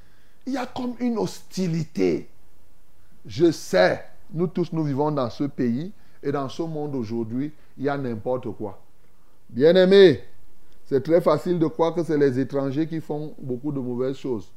il 0.46 0.54
y 0.54 0.58
a 0.58 0.65
comme 0.65 0.96
une 1.00 1.18
hostilité. 1.18 2.30
Je 3.25 3.51
sais, 3.51 4.03
nous 4.34 4.48
tous, 4.48 4.72
nous 4.72 4.84
vivons 4.84 5.12
dans 5.12 5.29
ce 5.29 5.46
pays 5.46 5.91
et 6.22 6.32
dans 6.32 6.50
ce 6.50 6.62
monde 6.62 6.96
aujourd'hui, 6.96 7.51
il 7.77 7.86
y 7.86 7.89
a 7.89 7.98
n'importe 7.98 8.51
quoi. 8.51 8.79
Bien-aimé, 9.50 10.24
c'est 10.86 11.03
très 11.03 11.22
facile 11.22 11.58
de 11.58 11.67
croire 11.67 11.94
que 11.94 12.03
c'est 12.03 12.17
les 12.17 12.39
étrangers 12.39 12.88
qui 12.88 13.01
font 13.01 13.34
beaucoup 13.39 13.72
de 13.72 13.79
mauvaises 13.79 14.17
choses. 14.17 14.51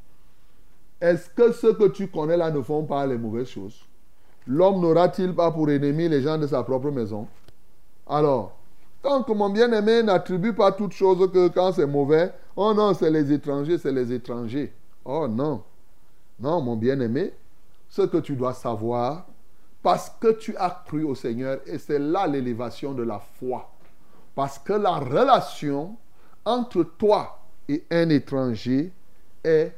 Est-ce 1.01 1.31
que 1.31 1.53
ceux 1.53 1.75
que 1.75 1.89
tu 1.89 2.09
connais 2.09 2.37
là 2.37 2.51
ne 2.51 2.61
font 2.61 2.85
pas 2.85 3.07
les 3.07 3.17
mauvaises 3.17 3.49
choses? 3.49 3.81
L'homme 4.47 4.81
n'aura-t-il 4.81 5.35
pas 5.35 5.51
pour 5.51 5.71
ennemi 5.71 6.09
les 6.09 6.23
gens 6.23 6.39
de 6.39 6.47
sa 6.47 6.63
propre 6.63 6.91
maison? 6.91 7.29
Alors, 8.07 8.57
tant 9.03 9.23
que 9.23 9.33
mon 9.33 9.51
bien-aimé 9.51 10.03
n'attribue 10.03 10.55
pas 10.55 10.73
toute 10.73 10.93
chose 10.93 11.31
que 11.33 11.49
quand 11.49 11.73
c'est 11.73 11.87
mauvais, 11.87 12.33
oh 12.57 12.75
non, 12.75 12.95
c'est 12.95 13.11
les 13.11 13.33
étrangers, 13.33 13.79
c'est 13.79 13.93
les 13.93 14.13
étrangers. 14.13 14.73
Oh 15.05 15.29
non. 15.29 15.63
Non, 16.41 16.61
mon 16.61 16.77
bien-aimé, 16.77 17.33
ce 17.89 18.03
que 18.03 18.19
tu 18.19 18.37
dois 18.37 18.55
savoir, 18.55 19.27
parce 19.83 20.11
que 20.11 20.33
tu 20.33 20.57
as 20.57 20.83
cru 20.87 21.05
au 21.05 21.15
Seigneur 21.15 21.61
et 21.67 21.79
c'est 21.79 21.99
là 21.99 22.27
l'élévation 22.27 22.93
de 22.93 23.03
la 23.03 23.19
foi. 23.19 23.71
Parce 24.35 24.59
que 24.59 24.73
la 24.73 24.99
relation 24.99 25.97
entre 26.45 26.83
toi 26.83 27.39
et 27.69 27.85
un 27.91 28.09
étranger 28.11 28.93
elle 29.43 29.73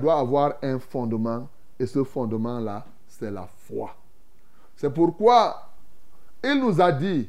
doit 0.00 0.18
avoir 0.18 0.54
un 0.62 0.78
fondement 0.78 1.48
et 1.78 1.86
ce 1.86 2.04
fondement-là, 2.04 2.86
c'est 3.08 3.30
la 3.30 3.48
foi. 3.66 3.96
C'est 4.76 4.92
pourquoi 4.92 5.70
il 6.44 6.60
nous 6.60 6.80
a 6.80 6.92
dit, 6.92 7.28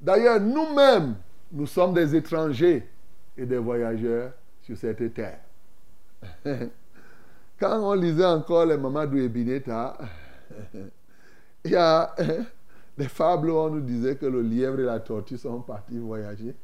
d'ailleurs 0.00 0.40
nous-mêmes, 0.40 1.16
nous 1.50 1.66
sommes 1.66 1.92
des 1.92 2.14
étrangers 2.14 2.88
et 3.36 3.46
des 3.46 3.58
voyageurs 3.58 4.32
sur 4.62 4.76
cette 4.76 5.12
terre. 5.14 5.40
Quand 7.62 7.78
on 7.80 7.94
lisait 7.94 8.24
encore 8.24 8.66
les 8.66 8.76
Mamadou 8.76 9.18
Ebineta, 9.18 9.96
Il 11.64 11.70
y 11.70 11.76
a 11.76 12.12
des 12.98 13.06
fables 13.06 13.50
où 13.50 13.54
on 13.54 13.70
nous 13.70 13.80
disait 13.80 14.16
que 14.16 14.26
le 14.26 14.42
lièvre 14.42 14.80
et 14.80 14.84
la 14.84 14.98
tortue 14.98 15.38
sont 15.38 15.60
partis 15.60 15.96
voyager. 15.96 16.56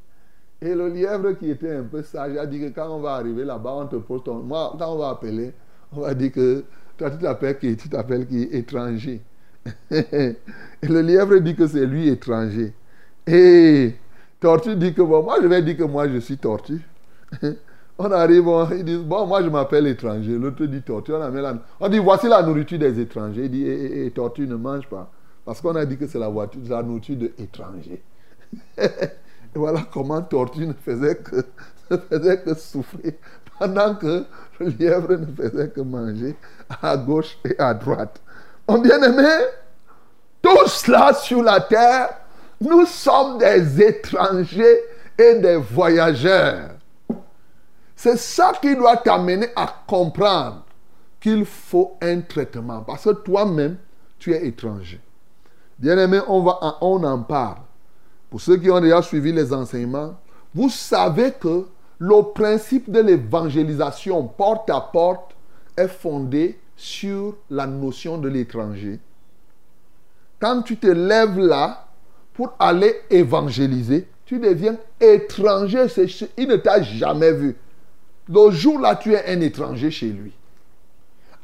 Et 0.61 0.75
le 0.75 0.89
lièvre 0.89 1.39
qui 1.39 1.51
était 1.51 1.71
un 1.73 1.85
peu 1.85 2.03
sage 2.03 2.37
a 2.37 2.45
dit 2.47 2.59
que 2.59 2.71
quand 2.71 2.89
on 2.91 2.99
va 2.99 3.13
arriver 3.13 3.45
là-bas, 3.45 3.75
on 3.75 3.87
te 3.87 3.95
pose 3.95 4.25
ton... 4.25 4.41
Moi, 4.41 4.75
quand 4.77 4.93
on 4.93 4.99
va 4.99 5.11
appeler, 5.11 5.53
on 5.93 6.01
va 6.01 6.15
dire 6.15 6.33
que 6.33 6.65
toi, 6.97 7.13
tu 7.13 7.19
t'appelles 7.19 7.59
qui? 7.59 7.77
Tu 7.77 7.89
t'appelles 7.89 8.27
qui? 8.27 8.43
Étranger. 8.51 9.23
et 9.93 10.35
le 10.83 11.01
lièvre 11.01 11.39
dit 11.39 11.55
que 11.55 11.69
c'est 11.69 11.87
lui 11.87 12.09
étranger. 12.09 12.75
Et 13.25 13.95
Tortue 14.41 14.75
dit 14.75 14.95
que 14.95 15.03
bon, 15.03 15.23
moi 15.23 15.39
je 15.41 15.47
vais 15.47 15.63
dire 15.63 15.77
que 15.77 15.85
moi 15.85 16.09
je 16.09 16.19
suis 16.19 16.39
tortue. 16.39 16.81
On 17.99 18.11
arrive, 18.13 18.47
on, 18.47 18.71
ils 18.71 18.85
disent, 18.85 18.99
bon, 18.99 19.27
moi 19.27 19.43
je 19.43 19.49
m'appelle 19.49 19.87
étranger. 19.89 20.39
L'autre 20.39 20.65
dit 20.65 20.83
tortue. 20.83 21.13
On, 21.13 21.19
la... 21.19 21.55
on, 21.81 21.89
dit, 21.89 21.99
voici 21.99 22.29
la 22.29 22.43
nourriture 22.43 22.79
des 22.79 23.01
étrangers. 23.01 23.45
Il 23.45 23.51
dit, 23.51 23.65
et, 23.65 23.73
eh, 23.73 23.87
eh, 23.87 24.07
eh, 24.07 24.11
tortue 24.13 24.47
ne 24.47 24.55
mange 24.55 24.87
pas. 24.89 25.11
Parce 25.45 25.61
qu'on 25.61 25.75
a 25.75 25.85
dit 25.85 25.97
que 25.97 26.07
c'est 26.07 26.19
la, 26.19 26.29
nourriture 26.83 27.17
des 27.17 27.33
étrangers. 27.39 28.03
et 28.79 28.87
voilà 29.55 29.81
comment 29.93 30.23
tortue 30.23 30.67
ne 30.67 30.73
faisait 30.75 31.17
que, 31.17 31.45
ne 32.51 32.55
souffrir 32.55 33.13
pendant 33.59 33.95
que 33.97 34.25
le 34.61 34.67
lièvre 34.69 35.17
ne 35.17 35.27
faisait 35.27 35.69
que 35.71 35.81
manger 35.81 36.37
à 36.81 36.97
gauche 36.97 37.37
et 37.45 37.59
à 37.59 37.75
droite. 37.75 38.21
Mon 38.69 38.79
bien-aimé, 38.79 39.29
tous 40.41 40.87
là 40.87 41.13
sur 41.15 41.43
la 41.43 41.61
terre, 41.61 42.11
nous 42.61 42.87
sommes 42.87 43.39
des 43.39 43.83
étrangers 43.83 44.81
et 45.19 45.35
des 45.41 45.57
voyageurs. 45.57 46.78
C'est 47.99 48.17
ça 48.17 48.53
qui 48.63 48.77
doit 48.77 48.99
t'amener 48.99 49.49
à 49.57 49.67
comprendre 49.85 50.63
qu'il 51.19 51.45
faut 51.45 51.97
un 52.01 52.21
traitement. 52.21 52.83
Parce 52.83 53.03
que 53.03 53.11
toi-même, 53.11 53.77
tu 54.21 54.33
es 54.33 54.47
étranger. 54.47 55.01
Bien-aimé, 55.81 56.21
on, 56.29 56.47
on 56.81 57.03
en 57.03 57.23
parle. 57.25 57.59
Pour 58.31 58.41
ceux 58.41 58.57
qui 58.57 58.71
ont 58.71 58.81
déjà 58.81 59.03
suivi 59.03 59.33
les 59.33 59.53
enseignements, 59.53 60.15
vous 60.55 60.69
savez 60.69 61.33
que 61.33 61.67
le 61.99 62.33
principe 62.33 62.89
de 62.89 63.01
l'évangélisation 63.01 64.29
porte 64.29 64.71
à 64.71 64.81
porte 64.81 65.35
est 65.77 65.89
fondé 65.89 66.61
sur 66.77 67.35
la 67.51 67.67
notion 67.67 68.17
de 68.17 68.29
l'étranger. 68.29 69.01
Quand 70.39 70.63
tu 70.63 70.77
te 70.77 70.87
lèves 70.87 71.41
là 71.41 71.89
pour 72.33 72.53
aller 72.61 72.95
évangéliser, 73.11 74.07
tu 74.25 74.39
deviens 74.39 74.77
étranger. 75.01 75.87
Il 76.37 76.47
ne 76.47 76.57
t'a 76.59 76.81
jamais 76.81 77.33
vu. 77.33 77.57
Le 78.29 78.51
jour 78.51 78.79
là, 78.79 78.97
tu 78.97 79.15
es 79.15 79.27
un 79.27 79.41
étranger 79.41 79.91
chez 79.91 80.09
lui. 80.09 80.33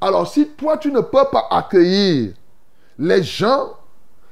Alors 0.00 0.28
si 0.28 0.48
toi, 0.48 0.76
tu 0.76 0.92
ne 0.92 1.00
peux 1.00 1.24
pas 1.32 1.48
accueillir 1.50 2.34
les 2.98 3.22
gens 3.22 3.70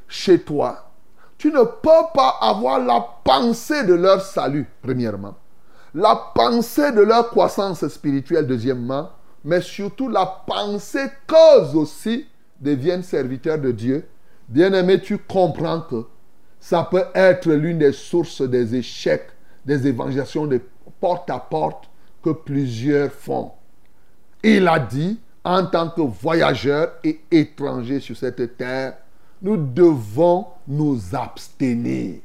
chez 0.06 0.38
toi, 0.40 0.90
tu 1.38 1.48
ne 1.50 1.62
peux 1.62 2.06
pas 2.14 2.36
avoir 2.40 2.78
la 2.78 3.04
pensée 3.24 3.84
de 3.84 3.94
leur 3.94 4.20
salut, 4.20 4.68
premièrement. 4.82 5.34
La 5.94 6.14
pensée 6.34 6.92
de 6.92 7.00
leur 7.00 7.30
croissance 7.30 7.86
spirituelle, 7.88 8.46
deuxièmement. 8.46 9.10
Mais 9.44 9.60
surtout 9.60 10.08
la 10.08 10.24
pensée 10.46 11.06
qu'eux 11.26 11.74
aussi 11.74 12.26
deviennent 12.60 13.02
serviteurs 13.02 13.58
de 13.58 13.72
Dieu. 13.72 14.06
Bien-aimé, 14.48 15.00
tu 15.00 15.18
comprends 15.18 15.80
que 15.80 16.04
ça 16.60 16.86
peut 16.88 17.06
être 17.14 17.50
l'une 17.50 17.78
des 17.78 17.92
sources 17.92 18.42
des 18.42 18.76
échecs, 18.76 19.30
des 19.64 19.86
évangélisations 19.88 20.46
de 20.46 20.60
porte 21.00 21.28
à 21.28 21.38
porte 21.38 21.88
que 22.22 22.30
plusieurs 22.30 23.10
font. 23.10 23.52
Il 24.42 24.66
a 24.68 24.78
dit, 24.78 25.18
en 25.44 25.66
tant 25.66 25.90
que 25.90 26.00
voyageurs 26.00 26.92
et 27.02 27.20
étrangers 27.30 28.00
sur 28.00 28.16
cette 28.16 28.56
terre, 28.56 28.94
nous 29.40 29.56
devons 29.56 30.46
nous 30.68 31.00
abstenir. 31.14 32.16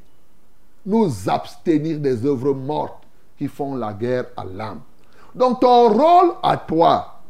Nous 0.86 1.28
abstenir 1.28 1.98
des 1.98 2.24
œuvres 2.24 2.54
mortes 2.54 3.02
qui 3.36 3.48
font 3.48 3.74
la 3.74 3.92
guerre 3.92 4.26
à 4.36 4.44
l'âme. 4.44 4.80
Donc 5.34 5.60
ton 5.60 5.88
rôle 5.88 6.34
à 6.42 6.56
toi, 6.56 7.20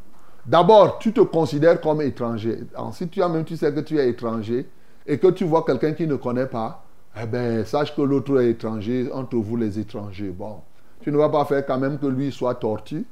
d'abord, 0.45 0.99
tu 0.99 1.13
te 1.13 1.21
considères 1.21 1.81
comme 1.81 2.03
étranger. 2.03 2.61
Ensuite, 2.77 3.11
tu 3.11 3.21
même 3.21 3.45
tu 3.45 3.57
sais 3.57 3.73
que 3.73 3.81
tu 3.81 3.99
es 3.99 4.09
étranger 4.09 4.67
et 5.07 5.19
que 5.19 5.29
tu 5.29 5.45
vois 5.45 5.65
quelqu'un 5.65 5.93
qui 5.93 6.07
ne 6.07 6.17
connaît 6.17 6.47
pas, 6.47 6.85
eh 7.21 7.27
bien, 7.27 7.65
sache 7.65 7.95
que 7.95 8.03
l'autre 8.03 8.41
est 8.41 8.51
étranger, 8.51 9.11
entre 9.13 9.37
vous 9.37 9.57
les 9.57 9.79
étrangers. 9.79 10.31
Bon, 10.31 10.57
tu 11.01 11.13
ne 11.13 11.17
vas 11.17 11.29
pas 11.29 11.45
faire 11.45 11.65
quand 11.67 11.79
même 11.79 11.99
que 11.99 12.07
lui 12.07 12.33
soit 12.33 12.55
tortu. 12.55 13.07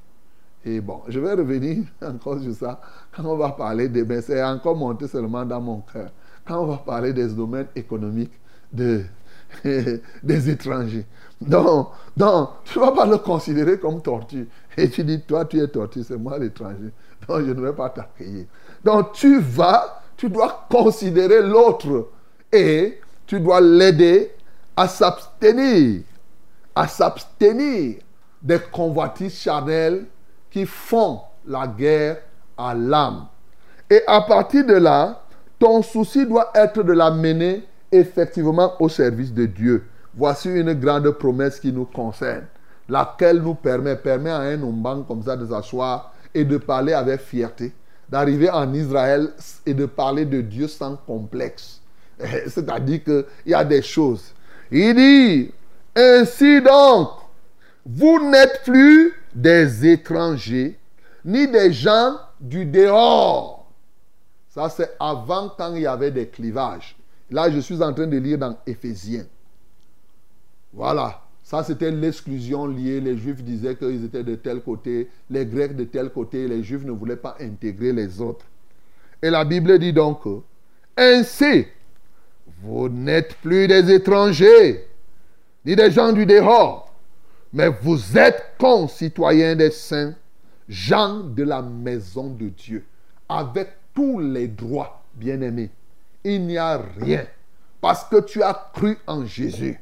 Et 0.64 0.80
bon, 0.80 1.02
je 1.08 1.20
vais 1.20 1.34
revenir 1.34 1.84
encore 2.02 2.40
sur 2.40 2.54
ça 2.54 2.80
quand 3.14 3.24
on 3.24 3.36
va 3.36 3.50
parler 3.50 3.88
des... 3.88 4.04
Ben, 4.04 4.20
c'est 4.20 4.42
encore 4.42 4.76
monté 4.76 5.06
seulement 5.06 5.44
dans 5.44 5.60
mon 5.60 5.80
cœur 5.80 6.10
quand 6.46 6.62
on 6.62 6.66
va 6.66 6.76
parler 6.78 7.12
des 7.12 7.28
domaines 7.28 7.66
économiques 7.74 8.32
de, 8.72 9.02
des 9.64 10.50
étrangers. 10.50 11.06
Donc, 11.40 11.88
donc, 12.16 12.50
tu 12.64 12.78
ne 12.78 12.84
vas 12.84 12.92
pas 12.92 13.06
le 13.06 13.18
considérer 13.18 13.78
comme 13.78 14.00
tortue. 14.00 14.48
Et 14.76 14.88
tu 14.88 15.04
dis, 15.04 15.20
toi, 15.22 15.44
tu 15.44 15.58
es 15.60 15.68
tortue, 15.68 16.02
c'est 16.02 16.16
moi 16.16 16.38
l'étranger. 16.38 16.92
Donc, 17.28 17.44
je 17.44 17.52
ne 17.52 17.60
vais 17.60 17.72
pas 17.72 17.90
t'accueillir. 17.90 18.46
Donc, 18.84 19.12
tu 19.12 19.40
vas, 19.40 20.02
tu 20.16 20.30
dois 20.30 20.66
considérer 20.70 21.42
l'autre 21.42 22.08
et 22.52 23.00
tu 23.26 23.40
dois 23.40 23.60
l'aider 23.60 24.30
à 24.76 24.88
s'abstenir, 24.88 26.02
à 26.76 26.86
s'abstenir 26.86 27.96
des 28.42 28.58
convoitises 28.70 29.38
charnelles 29.38 30.04
qui 30.50 30.66
font 30.66 31.20
la 31.46 31.66
guerre 31.66 32.18
à 32.56 32.74
l'âme. 32.74 33.26
Et 33.88 34.02
à 34.06 34.20
partir 34.20 34.64
de 34.66 34.74
là, 34.74 35.22
ton 35.58 35.82
souci 35.82 36.26
doit 36.26 36.50
être 36.54 36.82
de 36.82 36.92
la 36.92 37.10
mener 37.10 37.64
effectivement 37.90 38.74
au 38.78 38.88
service 38.90 39.32
de 39.32 39.46
Dieu. 39.46 39.84
Voici 40.14 40.50
une 40.50 40.74
grande 40.74 41.10
promesse 41.12 41.58
qui 41.58 41.72
nous 41.72 41.86
concerne, 41.86 42.44
laquelle 42.88 43.40
nous 43.40 43.54
permet, 43.54 43.96
permet 43.96 44.30
à 44.30 44.40
un 44.40 44.62
homme 44.62 45.04
comme 45.08 45.22
ça 45.22 45.36
de 45.36 45.46
s'asseoir 45.46 46.12
et 46.34 46.44
de 46.44 46.58
parler 46.58 46.92
avec 46.92 47.20
fierté, 47.20 47.72
d'arriver 48.08 48.50
en 48.50 48.72
Israël 48.74 49.30
et 49.64 49.72
de 49.72 49.86
parler 49.86 50.26
de 50.26 50.42
Dieu 50.42 50.68
sans 50.68 50.96
complexe. 50.96 51.80
C'est-à-dire 52.46 53.02
qu'il 53.02 53.24
y 53.46 53.54
a 53.54 53.64
des 53.64 53.82
choses. 53.82 54.34
Il 54.70 54.94
dit, 54.94 55.52
ainsi 55.96 56.60
donc, 56.62 57.08
vous 57.84 58.30
n'êtes 58.30 58.62
plus 58.64 59.12
des 59.34 59.86
étrangers, 59.86 60.78
ni 61.24 61.48
des 61.48 61.72
gens 61.72 62.16
du 62.40 62.64
dehors 62.66 63.56
ça, 64.56 64.70
c'est 64.70 64.96
avant 64.98 65.50
quand 65.50 65.74
il 65.74 65.82
y 65.82 65.86
avait 65.86 66.10
des 66.10 66.28
clivages. 66.28 66.96
Là, 67.30 67.50
je 67.50 67.58
suis 67.60 67.82
en 67.82 67.92
train 67.92 68.06
de 68.06 68.16
lire 68.16 68.38
dans 68.38 68.56
Éphésiens. 68.66 69.26
Voilà. 70.72 71.20
Ça, 71.42 71.62
c'était 71.62 71.90
l'exclusion 71.90 72.66
liée. 72.66 73.02
Les 73.02 73.18
Juifs 73.18 73.44
disaient 73.44 73.76
qu'ils 73.76 74.06
étaient 74.06 74.24
de 74.24 74.34
tel 74.34 74.62
côté, 74.62 75.10
les 75.28 75.44
Grecs 75.44 75.76
de 75.76 75.84
tel 75.84 76.08
côté. 76.08 76.48
Les 76.48 76.62
Juifs 76.62 76.86
ne 76.86 76.92
voulaient 76.92 77.16
pas 77.16 77.36
intégrer 77.38 77.92
les 77.92 78.18
autres. 78.18 78.46
Et 79.20 79.28
la 79.28 79.44
Bible 79.44 79.78
dit 79.78 79.92
donc, 79.92 80.22
ainsi, 80.96 81.66
vous 82.62 82.88
n'êtes 82.88 83.34
plus 83.42 83.68
des 83.68 83.92
étrangers, 83.92 84.88
ni 85.66 85.74
des 85.74 85.90
gens 85.90 86.12
du 86.12 86.24
dehors, 86.24 86.94
mais 87.52 87.68
vous 87.68 88.16
êtes 88.16 88.52
concitoyens 88.56 89.56
des 89.56 89.72
saints, 89.72 90.14
gens 90.68 91.18
de 91.18 91.42
la 91.42 91.60
maison 91.60 92.28
de 92.30 92.48
Dieu, 92.48 92.84
avec 93.28 93.70
tous 93.92 94.20
les 94.20 94.46
droits, 94.46 95.02
bien-aimés. 95.14 95.70
Il 96.22 96.46
n'y 96.46 96.56
a 96.56 96.80
rien. 97.00 97.26
Parce 97.80 98.04
que 98.04 98.20
tu 98.20 98.42
as 98.42 98.70
cru 98.72 98.96
en 99.08 99.26
Jésus, 99.26 99.80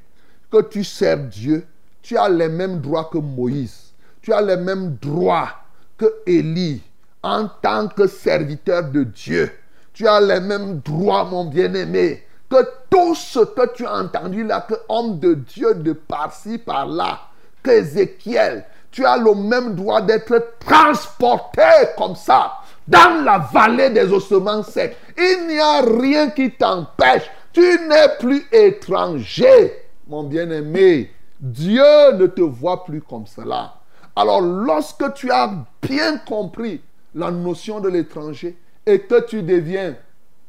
que 0.50 0.62
tu 0.62 0.84
sers 0.84 1.18
Dieu, 1.18 1.66
tu 2.00 2.16
as 2.16 2.28
les 2.30 2.48
mêmes 2.48 2.80
droits 2.80 3.10
que 3.12 3.18
Moïse. 3.18 3.92
Tu 4.22 4.32
as 4.32 4.40
les 4.40 4.56
mêmes 4.56 4.96
droits 5.00 5.50
que 5.98 6.06
Élie 6.26 6.82
en 7.22 7.48
tant 7.60 7.88
que 7.88 8.06
serviteur 8.06 8.90
de 8.90 9.04
Dieu. 9.04 9.50
Tu 9.92 10.06
as 10.06 10.20
les 10.20 10.40
mêmes 10.40 10.80
droits, 10.80 11.24
mon 11.24 11.44
bien-aimé, 11.44 12.23
que 12.50 12.56
tout 12.90 13.14
ce 13.14 13.40
que 13.40 13.72
tu 13.74 13.86
as 13.86 13.96
entendu 13.96 14.44
là, 14.44 14.66
que 14.68 14.74
homme 14.88 15.18
de 15.18 15.34
Dieu 15.34 15.74
de 15.74 15.92
par-ci, 15.92 16.58
par-là, 16.58 17.20
qu'Ézéchiel, 17.62 18.64
tu 18.90 19.04
as 19.04 19.16
le 19.16 19.34
même 19.34 19.74
droit 19.74 20.00
d'être 20.00 20.52
transporté 20.60 21.62
comme 21.96 22.14
ça 22.14 22.52
dans 22.86 23.24
la 23.24 23.38
vallée 23.38 23.90
des 23.90 24.12
ossements 24.12 24.62
secs. 24.62 24.96
Il 25.16 25.48
n'y 25.48 25.58
a 25.58 25.80
rien 25.80 26.30
qui 26.30 26.52
t'empêche. 26.52 27.28
Tu 27.52 27.60
n'es 27.60 28.08
plus 28.20 28.46
étranger, 28.52 29.72
mon 30.06 30.24
bien-aimé. 30.24 31.10
Dieu 31.40 32.12
ne 32.14 32.26
te 32.26 32.42
voit 32.42 32.84
plus 32.84 33.00
comme 33.00 33.26
cela. 33.26 33.74
Alors 34.16 34.40
lorsque 34.40 35.12
tu 35.14 35.30
as 35.30 35.52
bien 35.82 36.18
compris 36.18 36.80
la 37.14 37.30
notion 37.30 37.80
de 37.80 37.88
l'étranger 37.88 38.56
et 38.86 39.00
que 39.00 39.26
tu 39.26 39.42
deviens 39.42 39.96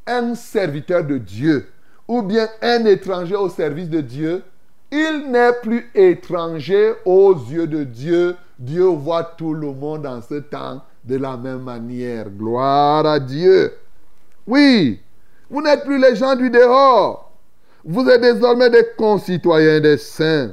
un 0.06 0.36
serviteur 0.36 1.04
de 1.04 1.18
Dieu 1.18 1.72
ou 2.08 2.22
bien 2.22 2.48
un 2.62 2.86
étranger 2.86 3.36
au 3.36 3.50
service 3.50 3.90
de 3.90 4.02
Dieu, 4.02 4.44
il 4.92 5.32
n'est 5.32 5.54
plus 5.62 5.90
étranger 5.96 6.94
aux 7.06 7.34
yeux 7.34 7.68
de 7.68 7.84
Dieu. 7.84 8.36
Dieu 8.58 8.86
voit 8.86 9.24
tout 9.24 9.54
le 9.54 9.72
monde 9.72 10.06
en 10.06 10.22
ce 10.22 10.36
temps 10.36 10.82
de 11.04 11.18
la 11.18 11.36
même 11.38 11.64
manière. 11.64 12.30
Gloire 12.30 13.06
à 13.06 13.20
Dieu. 13.20 13.74
Oui, 14.48 15.02
vous 15.50 15.62
n'êtes 15.62 15.84
plus 15.84 16.00
les 16.00 16.16
gens 16.16 16.36
du 16.36 16.50
dehors. 16.50 17.32
Vous 17.84 18.08
êtes 18.10 18.22
désormais 18.22 18.70
des 18.70 18.86
concitoyens 18.98 19.80
des 19.80 19.98
saints, 19.98 20.52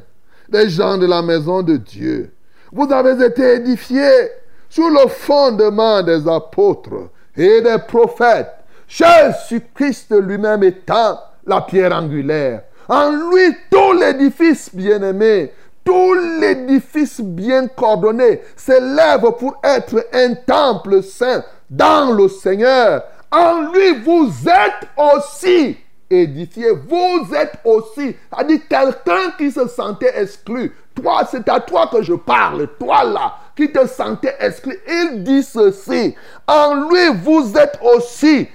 des 0.49 0.69
gens 0.69 0.99
de 0.99 1.07
la 1.07 1.23
maison 1.23 1.62
de 1.62 1.77
Dieu. 1.77 2.33
Vous 2.73 2.91
avez 2.93 3.25
été 3.25 3.57
édifiés 3.57 4.29
sur 4.69 4.88
le 4.88 5.09
fondement 5.09 6.03
des 6.03 6.27
apôtres 6.27 7.11
et 7.37 7.61
des 7.61 7.77
prophètes. 7.87 8.51
Jésus-Christ 8.88 10.15
lui-même 10.21 10.62
étant 10.62 11.19
la 11.46 11.61
pierre 11.62 11.92
angulaire. 11.92 12.62
En 12.88 13.11
lui, 13.11 13.55
tout 13.70 13.92
l'édifice 13.92 14.74
bien-aimé, 14.74 15.52
tout 15.85 16.14
l'édifice 16.40 17.20
bien 17.20 17.68
coordonné 17.68 18.40
s'élève 18.57 19.31
pour 19.38 19.59
être 19.62 20.07
un 20.12 20.35
temple 20.35 21.02
saint 21.02 21.44
dans 21.68 22.12
le 22.12 22.28
Seigneur. 22.28 23.02
En 23.31 23.72
lui, 23.72 23.98
vous 24.05 24.31
êtes 24.46 24.88
aussi 24.96 25.76
édifiés. 26.11 26.72
Vous 26.72 27.35
êtes 27.35 27.59
aussi, 27.64 28.14
c'est-à-dire 28.31 28.61
quelqu'un 28.68 29.31
qui 29.38 29.50
se 29.50 29.66
sentait 29.68 30.12
exclu. 30.20 30.74
Toi, 30.94 31.22
c'est 31.31 31.48
à 31.48 31.59
toi 31.61 31.88
que 31.90 32.02
je 32.02 32.14
parle. 32.14 32.68
Toi 32.78 33.05
là, 33.05 33.35
qui 33.57 33.72
te 33.72 33.87
sentais 33.87 34.37
exclu. 34.38 34.78
Il 34.87 35.24
dit 35.24 35.42
ceci. 35.42 36.14
En 36.46 36.88
lui, 36.88 37.09
vous 37.22 37.55
êtes 37.57 37.78
aussi 37.83 38.46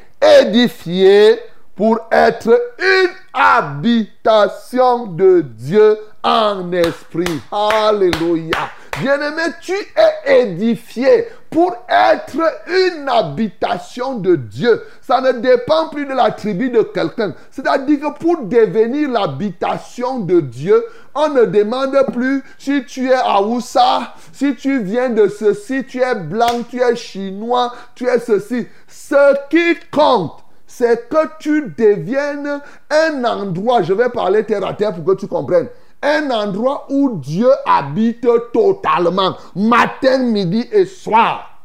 édifiés 0.42 1.40
pour 1.78 2.00
être 2.12 2.60
une 2.80 3.12
habitation 3.34 5.06
de 5.06 5.42
Dieu 5.42 5.98
en 6.24 6.72
esprit. 6.74 7.40
Alléluia. 7.52 8.72
Bien-aimé, 9.00 9.44
tu 9.62 9.74
es 9.74 10.42
édifié 10.42 11.28
pour 11.52 11.76
être 11.88 12.42
une 12.68 13.08
habitation 13.08 14.16
de 14.16 14.36
Dieu. 14.36 14.84
Ça 15.02 15.22
ne 15.22 15.34
dépend 15.34 15.90
plus 15.90 16.08
de 16.08 16.14
la 16.14 16.32
tribu 16.32 16.72
de 16.72 16.82
quelqu'un. 16.82 17.36
C'est-à-dire 17.52 18.00
que 18.00 18.20
pour 18.20 18.42
devenir 18.42 19.12
l'habitation 19.12 20.20
de 20.20 20.42
Dieu, 20.42 20.84
on 21.14 21.30
ne 21.30 21.46
demande 21.46 21.96
plus 22.12 22.44
si 22.58 22.86
tu 22.86 23.12
es 23.12 23.14
Aoussa, 23.14 24.16
si 24.34 24.56
tu 24.56 24.82
viens 24.82 25.12
de 25.12 25.28
ceci, 25.28 25.84
tu 25.86 26.02
es 26.02 26.16
blanc, 26.16 26.64
tu 26.68 26.82
es 26.82 26.96
chinois, 26.96 27.72
tu 27.94 28.08
es 28.08 28.18
ceci. 28.18 28.68
Ce 28.88 29.36
qui 29.52 29.78
compte, 29.92 30.44
c'est 30.78 31.10
que 31.10 31.40
tu 31.40 31.74
deviennes 31.76 32.62
un 32.92 33.24
endroit, 33.24 33.82
je 33.82 33.94
vais 33.94 34.10
parler 34.10 34.44
terre 34.44 34.64
à 34.64 34.76
terre 34.76 34.94
pour 34.94 35.04
que 35.04 35.20
tu 35.20 35.28
comprennes, 35.28 35.70
un 36.04 36.30
endroit 36.30 36.86
où 36.90 37.18
Dieu 37.18 37.50
habite 37.66 38.28
totalement, 38.54 39.36
matin, 39.56 40.20
midi 40.20 40.68
et 40.72 40.86
soir. 40.86 41.64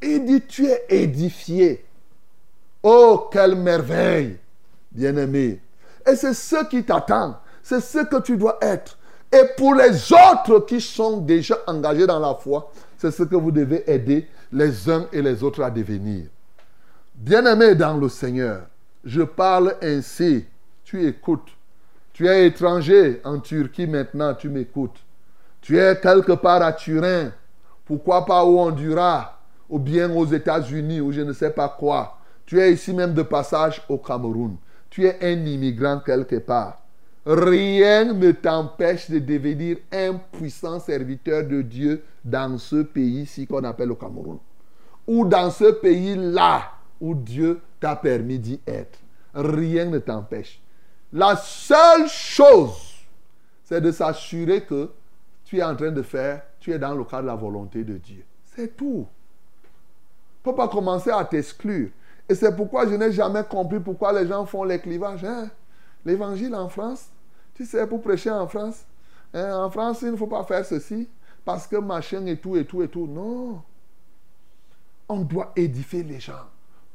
Il 0.00 0.24
dit, 0.24 0.40
tu 0.48 0.66
es 0.66 0.86
édifié. 0.88 1.84
Oh, 2.82 3.28
quelle 3.30 3.56
merveille, 3.56 4.38
bien-aimé. 4.90 5.60
Et 6.10 6.16
c'est 6.16 6.32
ce 6.32 6.64
qui 6.70 6.84
t'attend. 6.84 7.36
C'est 7.62 7.80
ce 7.80 7.98
que 7.98 8.22
tu 8.22 8.38
dois 8.38 8.56
être. 8.62 8.96
Et 9.30 9.42
pour 9.58 9.74
les 9.74 10.10
autres 10.10 10.60
qui 10.60 10.80
sont 10.80 11.18
déjà 11.18 11.58
engagés 11.66 12.06
dans 12.06 12.20
la 12.20 12.34
foi, 12.34 12.72
c'est 12.96 13.10
ce 13.10 13.24
que 13.24 13.36
vous 13.36 13.50
devez 13.50 13.84
aider 13.90 14.26
les 14.52 14.88
uns 14.88 15.06
et 15.12 15.20
les 15.20 15.42
autres 15.44 15.62
à 15.62 15.70
devenir. 15.70 16.28
Bien-aimé 17.20 17.74
dans 17.74 17.96
le 17.96 18.08
Seigneur, 18.08 18.66
je 19.04 19.22
parle 19.22 19.74
ainsi. 19.82 20.44
Tu 20.84 21.04
écoutes. 21.04 21.50
Tu 22.12 22.28
es 22.28 22.46
étranger 22.46 23.20
en 23.24 23.40
Turquie 23.40 23.88
maintenant, 23.88 24.34
tu 24.34 24.48
m'écoutes. 24.48 25.02
Tu 25.60 25.80
es 25.80 25.98
quelque 26.00 26.34
part 26.34 26.62
à 26.62 26.72
Turin, 26.72 27.32
pourquoi 27.84 28.24
pas 28.24 28.44
au 28.44 28.60
Honduras, 28.60 29.36
ou 29.68 29.80
bien 29.80 30.14
aux 30.14 30.26
États-Unis, 30.26 31.00
ou 31.00 31.10
je 31.10 31.22
ne 31.22 31.32
sais 31.32 31.50
pas 31.50 31.68
quoi. 31.68 32.18
Tu 32.46 32.60
es 32.60 32.72
ici 32.72 32.94
même 32.94 33.14
de 33.14 33.22
passage 33.22 33.82
au 33.88 33.98
Cameroun. 33.98 34.54
Tu 34.88 35.04
es 35.04 35.18
un 35.20 35.44
immigrant 35.44 35.98
quelque 35.98 36.36
part. 36.36 36.80
Rien 37.26 38.12
ne 38.12 38.30
t'empêche 38.30 39.10
de 39.10 39.18
devenir 39.18 39.78
un 39.90 40.20
puissant 40.30 40.78
serviteur 40.78 41.42
de 41.42 41.62
Dieu 41.62 42.04
dans 42.24 42.58
ce 42.58 42.82
pays-ci 42.82 43.48
qu'on 43.48 43.64
appelle 43.64 43.88
le 43.88 43.96
Cameroun. 43.96 44.38
Ou 45.08 45.24
dans 45.24 45.50
ce 45.50 45.72
pays-là 45.72 46.77
où 47.00 47.14
Dieu 47.14 47.60
t'a 47.80 47.96
permis 47.96 48.38
d'y 48.38 48.60
être. 48.66 48.98
Rien 49.34 49.86
ne 49.86 49.98
t'empêche. 49.98 50.60
La 51.12 51.36
seule 51.36 52.08
chose, 52.08 52.94
c'est 53.64 53.80
de 53.80 53.90
s'assurer 53.92 54.64
que 54.64 54.90
tu 55.44 55.58
es 55.58 55.62
en 55.62 55.74
train 55.74 55.90
de 55.90 56.02
faire, 56.02 56.42
tu 56.60 56.72
es 56.72 56.78
dans 56.78 56.94
le 56.94 57.04
cadre 57.04 57.22
de 57.22 57.26
la 57.28 57.34
volonté 57.34 57.84
de 57.84 57.96
Dieu. 57.96 58.24
C'est 58.54 58.76
tout. 58.76 59.06
Tu 59.62 60.48
ne 60.48 60.52
peux 60.52 60.56
pas 60.56 60.68
commencer 60.68 61.10
à 61.10 61.24
t'exclure. 61.24 61.88
Et 62.28 62.34
c'est 62.34 62.54
pourquoi 62.54 62.86
je 62.86 62.94
n'ai 62.94 63.12
jamais 63.12 63.42
compris 63.44 63.80
pourquoi 63.80 64.12
les 64.12 64.26
gens 64.26 64.44
font 64.44 64.64
les 64.64 64.78
clivages. 64.78 65.24
Hein. 65.24 65.50
L'évangile 66.04 66.54
en 66.54 66.68
France, 66.68 67.08
tu 67.54 67.64
sais, 67.64 67.86
pour 67.86 68.02
prêcher 68.02 68.30
en 68.30 68.46
France, 68.46 68.84
hein, 69.32 69.64
en 69.64 69.70
France, 69.70 70.02
il 70.02 70.12
ne 70.12 70.16
faut 70.16 70.26
pas 70.26 70.44
faire 70.44 70.64
ceci 70.64 71.08
parce 71.44 71.66
que 71.66 71.76
machin 71.76 72.26
et 72.26 72.36
tout 72.36 72.56
et 72.56 72.66
tout 72.66 72.82
et 72.82 72.88
tout. 72.88 73.06
Non. 73.06 73.62
On 75.08 75.20
doit 75.20 75.52
édifier 75.56 76.02
les 76.02 76.20
gens 76.20 76.44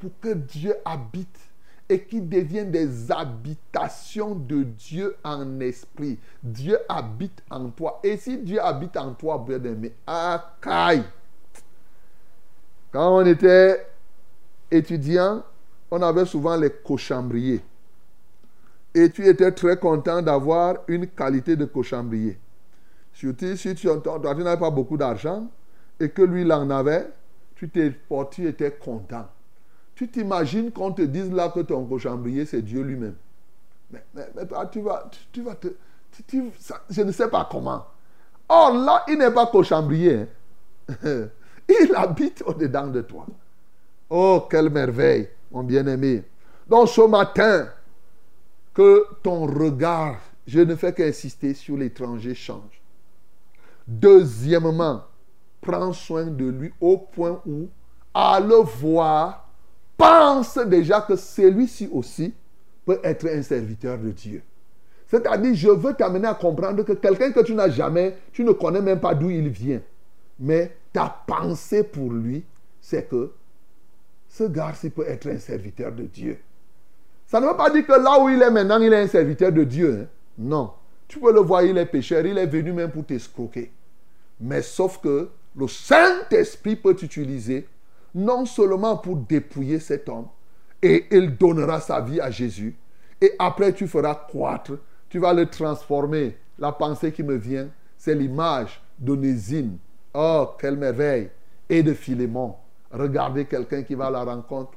pour 0.03 0.11
que 0.19 0.33
Dieu 0.33 0.75
habite 0.83 1.39
et 1.87 2.03
qui 2.03 2.19
deviennent 2.19 2.71
des 2.71 3.09
habitations 3.09 4.35
de 4.35 4.63
Dieu 4.63 5.15
en 5.23 5.61
esprit. 5.61 6.19
Dieu 6.43 6.77
habite 6.89 7.41
en 7.49 7.69
toi. 7.69 8.01
Et 8.03 8.17
si 8.17 8.37
Dieu 8.39 8.61
habite 8.61 8.97
en 8.97 9.13
toi, 9.13 9.41
bien 9.47 9.63
aimé, 9.63 9.93
Quand 12.91 13.15
on 13.17 13.25
était 13.25 13.87
étudiant, 14.69 15.41
on 15.89 16.01
avait 16.01 16.25
souvent 16.25 16.57
les 16.57 16.69
cochambriers. 16.69 17.63
Et 18.93 19.09
tu 19.09 19.25
étais 19.25 19.53
très 19.53 19.77
content 19.77 20.21
d'avoir 20.21 20.79
une 20.89 21.07
qualité 21.07 21.55
de 21.55 21.63
cochambrier. 21.63 22.37
Surtout 23.13 23.55
si 23.55 23.73
tu, 23.73 23.87
n'avais 23.87 24.57
pas 24.57 24.69
beaucoup 24.69 24.97
d'argent 24.97 25.47
et 25.97 26.09
que 26.09 26.23
lui, 26.23 26.41
il 26.41 26.51
en 26.51 26.69
avait, 26.71 27.07
tu, 27.55 27.69
tu 27.69 28.47
étais 28.47 28.71
content. 28.71 29.29
Tu 29.95 30.07
t'imagines 30.07 30.71
qu'on 30.71 30.91
te 30.91 31.01
dise 31.03 31.31
là 31.31 31.49
que 31.49 31.59
ton 31.59 31.85
cochambrier, 31.85 32.45
c'est 32.45 32.61
Dieu 32.61 32.81
lui-même. 32.81 33.15
Mais, 33.91 34.45
toi, 34.47 34.65
tu 34.65 34.81
vas, 34.81 35.09
tu, 35.31 35.43
vas 35.43 35.55
te... 35.55 35.67
je 36.89 37.01
ne 37.01 37.11
sais 37.11 37.29
pas 37.29 37.47
comment. 37.49 37.85
Or 38.49 38.73
là, 38.73 39.03
il 39.07 39.17
n'est 39.17 39.31
pas 39.31 39.47
cochambrier. 39.47 40.25
Hein. 40.89 41.27
il 41.69 41.93
habite 41.95 42.43
au-dedans 42.45 42.87
de 42.87 43.01
toi. 43.01 43.25
Oh, 44.09 44.47
quelle 44.49 44.69
merveille, 44.69 45.29
mon 45.51 45.63
bien-aimé. 45.63 46.23
Donc 46.67 46.89
ce 46.89 47.01
matin, 47.01 47.67
que 48.73 49.05
ton 49.21 49.45
regard, 49.45 50.19
je 50.47 50.59
ne 50.59 50.75
fais 50.75 50.93
qu'insister 50.93 51.53
sur 51.53 51.77
l'étranger, 51.77 52.33
change. 52.33 52.81
Deuxièmement, 53.87 55.03
prends 55.61 55.93
soin 55.93 56.25
de 56.25 56.45
lui 56.45 56.73
au 56.79 56.97
point 56.97 57.41
où, 57.45 57.69
à 58.13 58.39
le 58.39 58.55
voir, 58.55 59.42
pense 59.97 60.57
déjà 60.57 61.01
que 61.01 61.15
celui-ci 61.15 61.89
aussi 61.91 62.33
peut 62.85 62.99
être 63.03 63.27
un 63.27 63.41
serviteur 63.41 63.97
de 63.97 64.11
Dieu. 64.11 64.41
C'est-à-dire, 65.07 65.53
je 65.53 65.69
veux 65.69 65.93
t'amener 65.93 66.27
à 66.27 66.33
comprendre 66.33 66.83
que 66.83 66.93
quelqu'un 66.93 67.31
que 67.31 67.41
tu 67.41 67.53
n'as 67.53 67.69
jamais, 67.69 68.17
tu 68.31 68.43
ne 68.43 68.51
connais 68.51 68.81
même 68.81 68.99
pas 68.99 69.13
d'où 69.13 69.29
il 69.29 69.47
vient. 69.49 69.81
Mais 70.39 70.75
ta 70.91 71.23
pensée 71.27 71.83
pour 71.83 72.11
lui, 72.11 72.43
c'est 72.81 73.07
que 73.07 73.31
ce 74.27 74.45
gars-ci 74.45 74.89
peut 74.89 75.07
être 75.07 75.27
un 75.29 75.37
serviteur 75.37 75.91
de 75.91 76.03
Dieu. 76.03 76.39
Ça 77.27 77.39
ne 77.39 77.45
veut 77.45 77.55
pas 77.55 77.69
dire 77.69 77.85
que 77.85 77.91
là 77.91 78.19
où 78.19 78.29
il 78.29 78.41
est 78.41 78.49
maintenant, 78.49 78.79
il 78.79 78.91
est 78.91 79.01
un 79.01 79.07
serviteur 79.07 79.51
de 79.51 79.63
Dieu. 79.63 80.01
Hein. 80.01 80.07
Non. 80.37 80.71
Tu 81.07 81.19
peux 81.19 81.31
le 81.31 81.41
voir, 81.41 81.63
il 81.63 81.77
est 81.77 81.85
pécheur, 81.85 82.25
il 82.25 82.37
est 82.37 82.47
venu 82.47 82.73
même 82.73 82.89
pour 82.89 83.05
t'escroquer. 83.05 83.71
Mais 84.39 84.61
sauf 84.61 84.99
que 84.99 85.29
le 85.55 85.67
Saint-Esprit 85.67 86.75
peut 86.75 86.95
t'utiliser 86.95 87.67
non 88.15 88.45
seulement 88.45 88.97
pour 88.97 89.15
dépouiller 89.17 89.79
cet 89.79 90.09
homme, 90.09 90.27
et 90.81 91.05
il 91.11 91.37
donnera 91.37 91.79
sa 91.79 92.01
vie 92.01 92.19
à 92.19 92.29
Jésus, 92.29 92.75
et 93.21 93.33
après 93.39 93.73
tu 93.73 93.87
feras 93.87 94.15
croître, 94.15 94.73
tu 95.09 95.19
vas 95.19 95.33
le 95.33 95.45
transformer. 95.45 96.37
La 96.59 96.71
pensée 96.71 97.11
qui 97.11 97.23
me 97.23 97.35
vient, 97.35 97.69
c'est 97.97 98.15
l'image 98.15 98.81
d'Onésime. 98.99 99.77
Oh, 100.13 100.49
quelle 100.59 100.77
merveille! 100.77 101.29
Et 101.69 101.81
de 101.81 101.93
Philémon. 101.93 102.55
Regardez 102.91 103.45
quelqu'un 103.45 103.81
qui 103.83 103.95
va 103.95 104.07
à 104.07 104.11
la 104.11 104.23
rencontre. 104.23 104.73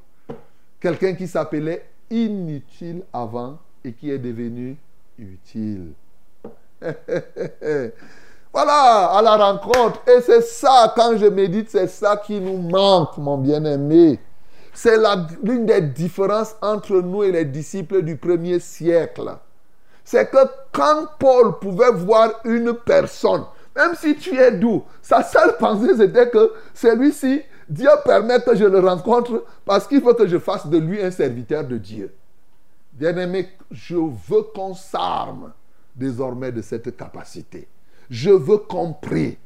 Quelqu'un 0.79 1.13
qui 1.13 1.27
s'appelait 1.27 1.89
inutile 2.09 3.03
avant 3.13 3.59
et 3.83 3.93
qui 3.93 4.09
est 4.09 4.17
devenu 4.17 4.77
utile. 5.19 5.91
Voilà, 8.57 9.11
à 9.11 9.21
la 9.21 9.37
rencontre. 9.37 10.01
Et 10.07 10.19
c'est 10.19 10.41
ça, 10.41 10.91
quand 10.95 11.15
je 11.15 11.27
médite, 11.27 11.69
c'est 11.69 11.85
ça 11.85 12.17
qui 12.17 12.41
nous 12.41 12.57
manque, 12.57 13.15
mon 13.19 13.37
bien-aimé. 13.37 14.19
C'est 14.73 14.97
l'une 15.43 15.67
des 15.67 15.81
différences 15.81 16.55
entre 16.63 17.01
nous 17.01 17.23
et 17.23 17.31
les 17.31 17.45
disciples 17.45 18.01
du 18.01 18.17
premier 18.17 18.59
siècle. 18.59 19.29
C'est 20.03 20.31
que 20.31 20.39
quand 20.71 21.05
Paul 21.19 21.59
pouvait 21.59 21.91
voir 21.91 22.31
une 22.45 22.73
personne, 22.73 23.43
même 23.75 23.93
si 23.93 24.15
tu 24.15 24.35
es 24.35 24.51
doux, 24.53 24.83
sa 25.03 25.21
seule 25.21 25.55
pensée 25.57 25.95
c'était 25.95 26.27
que 26.27 26.51
celui-ci, 26.73 27.43
Dieu 27.69 27.89
permet 28.05 28.41
que 28.41 28.55
je 28.55 28.65
le 28.65 28.79
rencontre 28.79 29.45
parce 29.65 29.85
qu'il 29.85 30.01
faut 30.01 30.15
que 30.15 30.25
je 30.25 30.39
fasse 30.39 30.65
de 30.65 30.79
lui 30.79 30.99
un 30.99 31.11
serviteur 31.11 31.63
de 31.63 31.77
Dieu. 31.77 32.11
Bien-aimé, 32.93 33.49
je 33.69 33.97
veux 33.97 34.41
qu'on 34.55 34.73
s'arme 34.73 35.53
désormais 35.95 36.51
de 36.51 36.63
cette 36.63 36.97
capacité. 36.97 37.67
Je 38.09 38.29
veux 38.29 38.57
qu'on 38.57 38.93
prie 38.93 39.37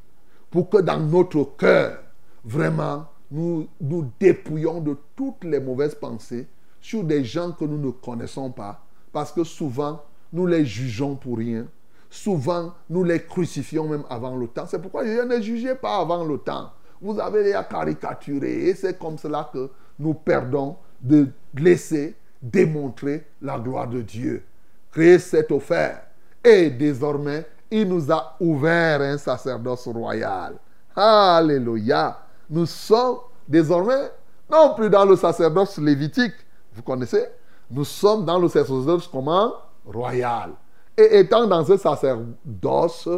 pour 0.49 0.69
que 0.69 0.77
dans 0.77 0.99
notre 0.99 1.43
cœur, 1.57 1.99
vraiment, 2.43 3.07
nous 3.31 3.67
nous 3.79 4.11
dépouillons 4.19 4.81
de 4.81 4.97
toutes 5.15 5.43
les 5.43 5.59
mauvaises 5.59 5.95
pensées 5.95 6.47
sur 6.79 7.03
des 7.03 7.23
gens 7.23 7.51
que 7.51 7.65
nous 7.65 7.77
ne 7.77 7.91
connaissons 7.91 8.51
pas, 8.51 8.83
parce 9.13 9.31
que 9.31 9.43
souvent, 9.43 10.03
nous 10.33 10.47
les 10.47 10.65
jugeons 10.65 11.15
pour 11.15 11.37
rien. 11.37 11.67
Souvent, 12.09 12.73
nous 12.89 13.03
les 13.03 13.23
crucifions 13.23 13.87
même 13.87 14.03
avant 14.09 14.35
le 14.35 14.47
temps. 14.47 14.65
C'est 14.67 14.81
pourquoi 14.81 15.05
je 15.05 15.21
ne 15.21 15.41
jugez 15.41 15.75
pas 15.75 15.97
avant 15.97 16.25
le 16.25 16.37
temps. 16.37 16.71
Vous 17.01 17.19
avez 17.19 17.43
les 17.43 17.59
caricaturé 17.69 18.67
et 18.67 18.75
c'est 18.75 18.99
comme 18.99 19.17
cela 19.17 19.49
que 19.51 19.69
nous 19.97 20.13
perdons 20.13 20.75
de 21.01 21.29
laisser 21.55 22.15
démontrer 22.41 23.25
la 23.41 23.57
gloire 23.57 23.87
de 23.87 24.01
Dieu. 24.01 24.43
Créer 24.91 25.19
cette 25.19 25.51
offert. 25.51 26.03
Et 26.43 26.69
désormais, 26.69 27.45
il 27.71 27.87
nous 27.87 28.11
a 28.11 28.35
ouvert 28.39 29.01
un 29.01 29.17
sacerdoce 29.17 29.87
royal. 29.87 30.55
Alléluia. 30.95 32.19
Nous 32.49 32.65
sommes 32.65 33.17
désormais 33.47 34.11
non 34.51 34.73
plus 34.75 34.89
dans 34.89 35.05
le 35.05 35.15
sacerdoce 35.15 35.77
lévitique. 35.77 36.33
Vous 36.73 36.81
connaissez 36.81 37.25
Nous 37.69 37.85
sommes 37.85 38.25
dans 38.25 38.37
le 38.37 38.49
sacerdoce 38.49 39.07
comment? 39.07 39.53
Royal. 39.85 40.51
Et 40.97 41.19
étant 41.19 41.47
dans 41.47 41.63
ce 41.63 41.77
sacerdoce, 41.77 43.09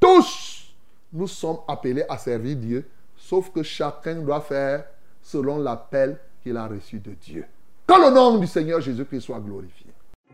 tous 0.00 0.68
nous 1.12 1.26
sommes 1.26 1.58
appelés 1.66 2.04
à 2.08 2.18
servir 2.18 2.56
Dieu, 2.56 2.88
sauf 3.16 3.50
que 3.50 3.62
chacun 3.62 4.16
doit 4.16 4.40
faire 4.40 4.84
selon 5.22 5.58
l'appel 5.58 6.18
qu'il 6.42 6.56
a 6.56 6.66
reçu 6.66 7.00
de 7.00 7.12
Dieu. 7.12 7.44
Que 7.86 7.94
le 7.94 8.14
nom 8.14 8.38
du 8.38 8.46
Seigneur 8.46 8.80
Jésus-Christ 8.80 9.22
soit 9.22 9.40
glorifié. 9.40 9.87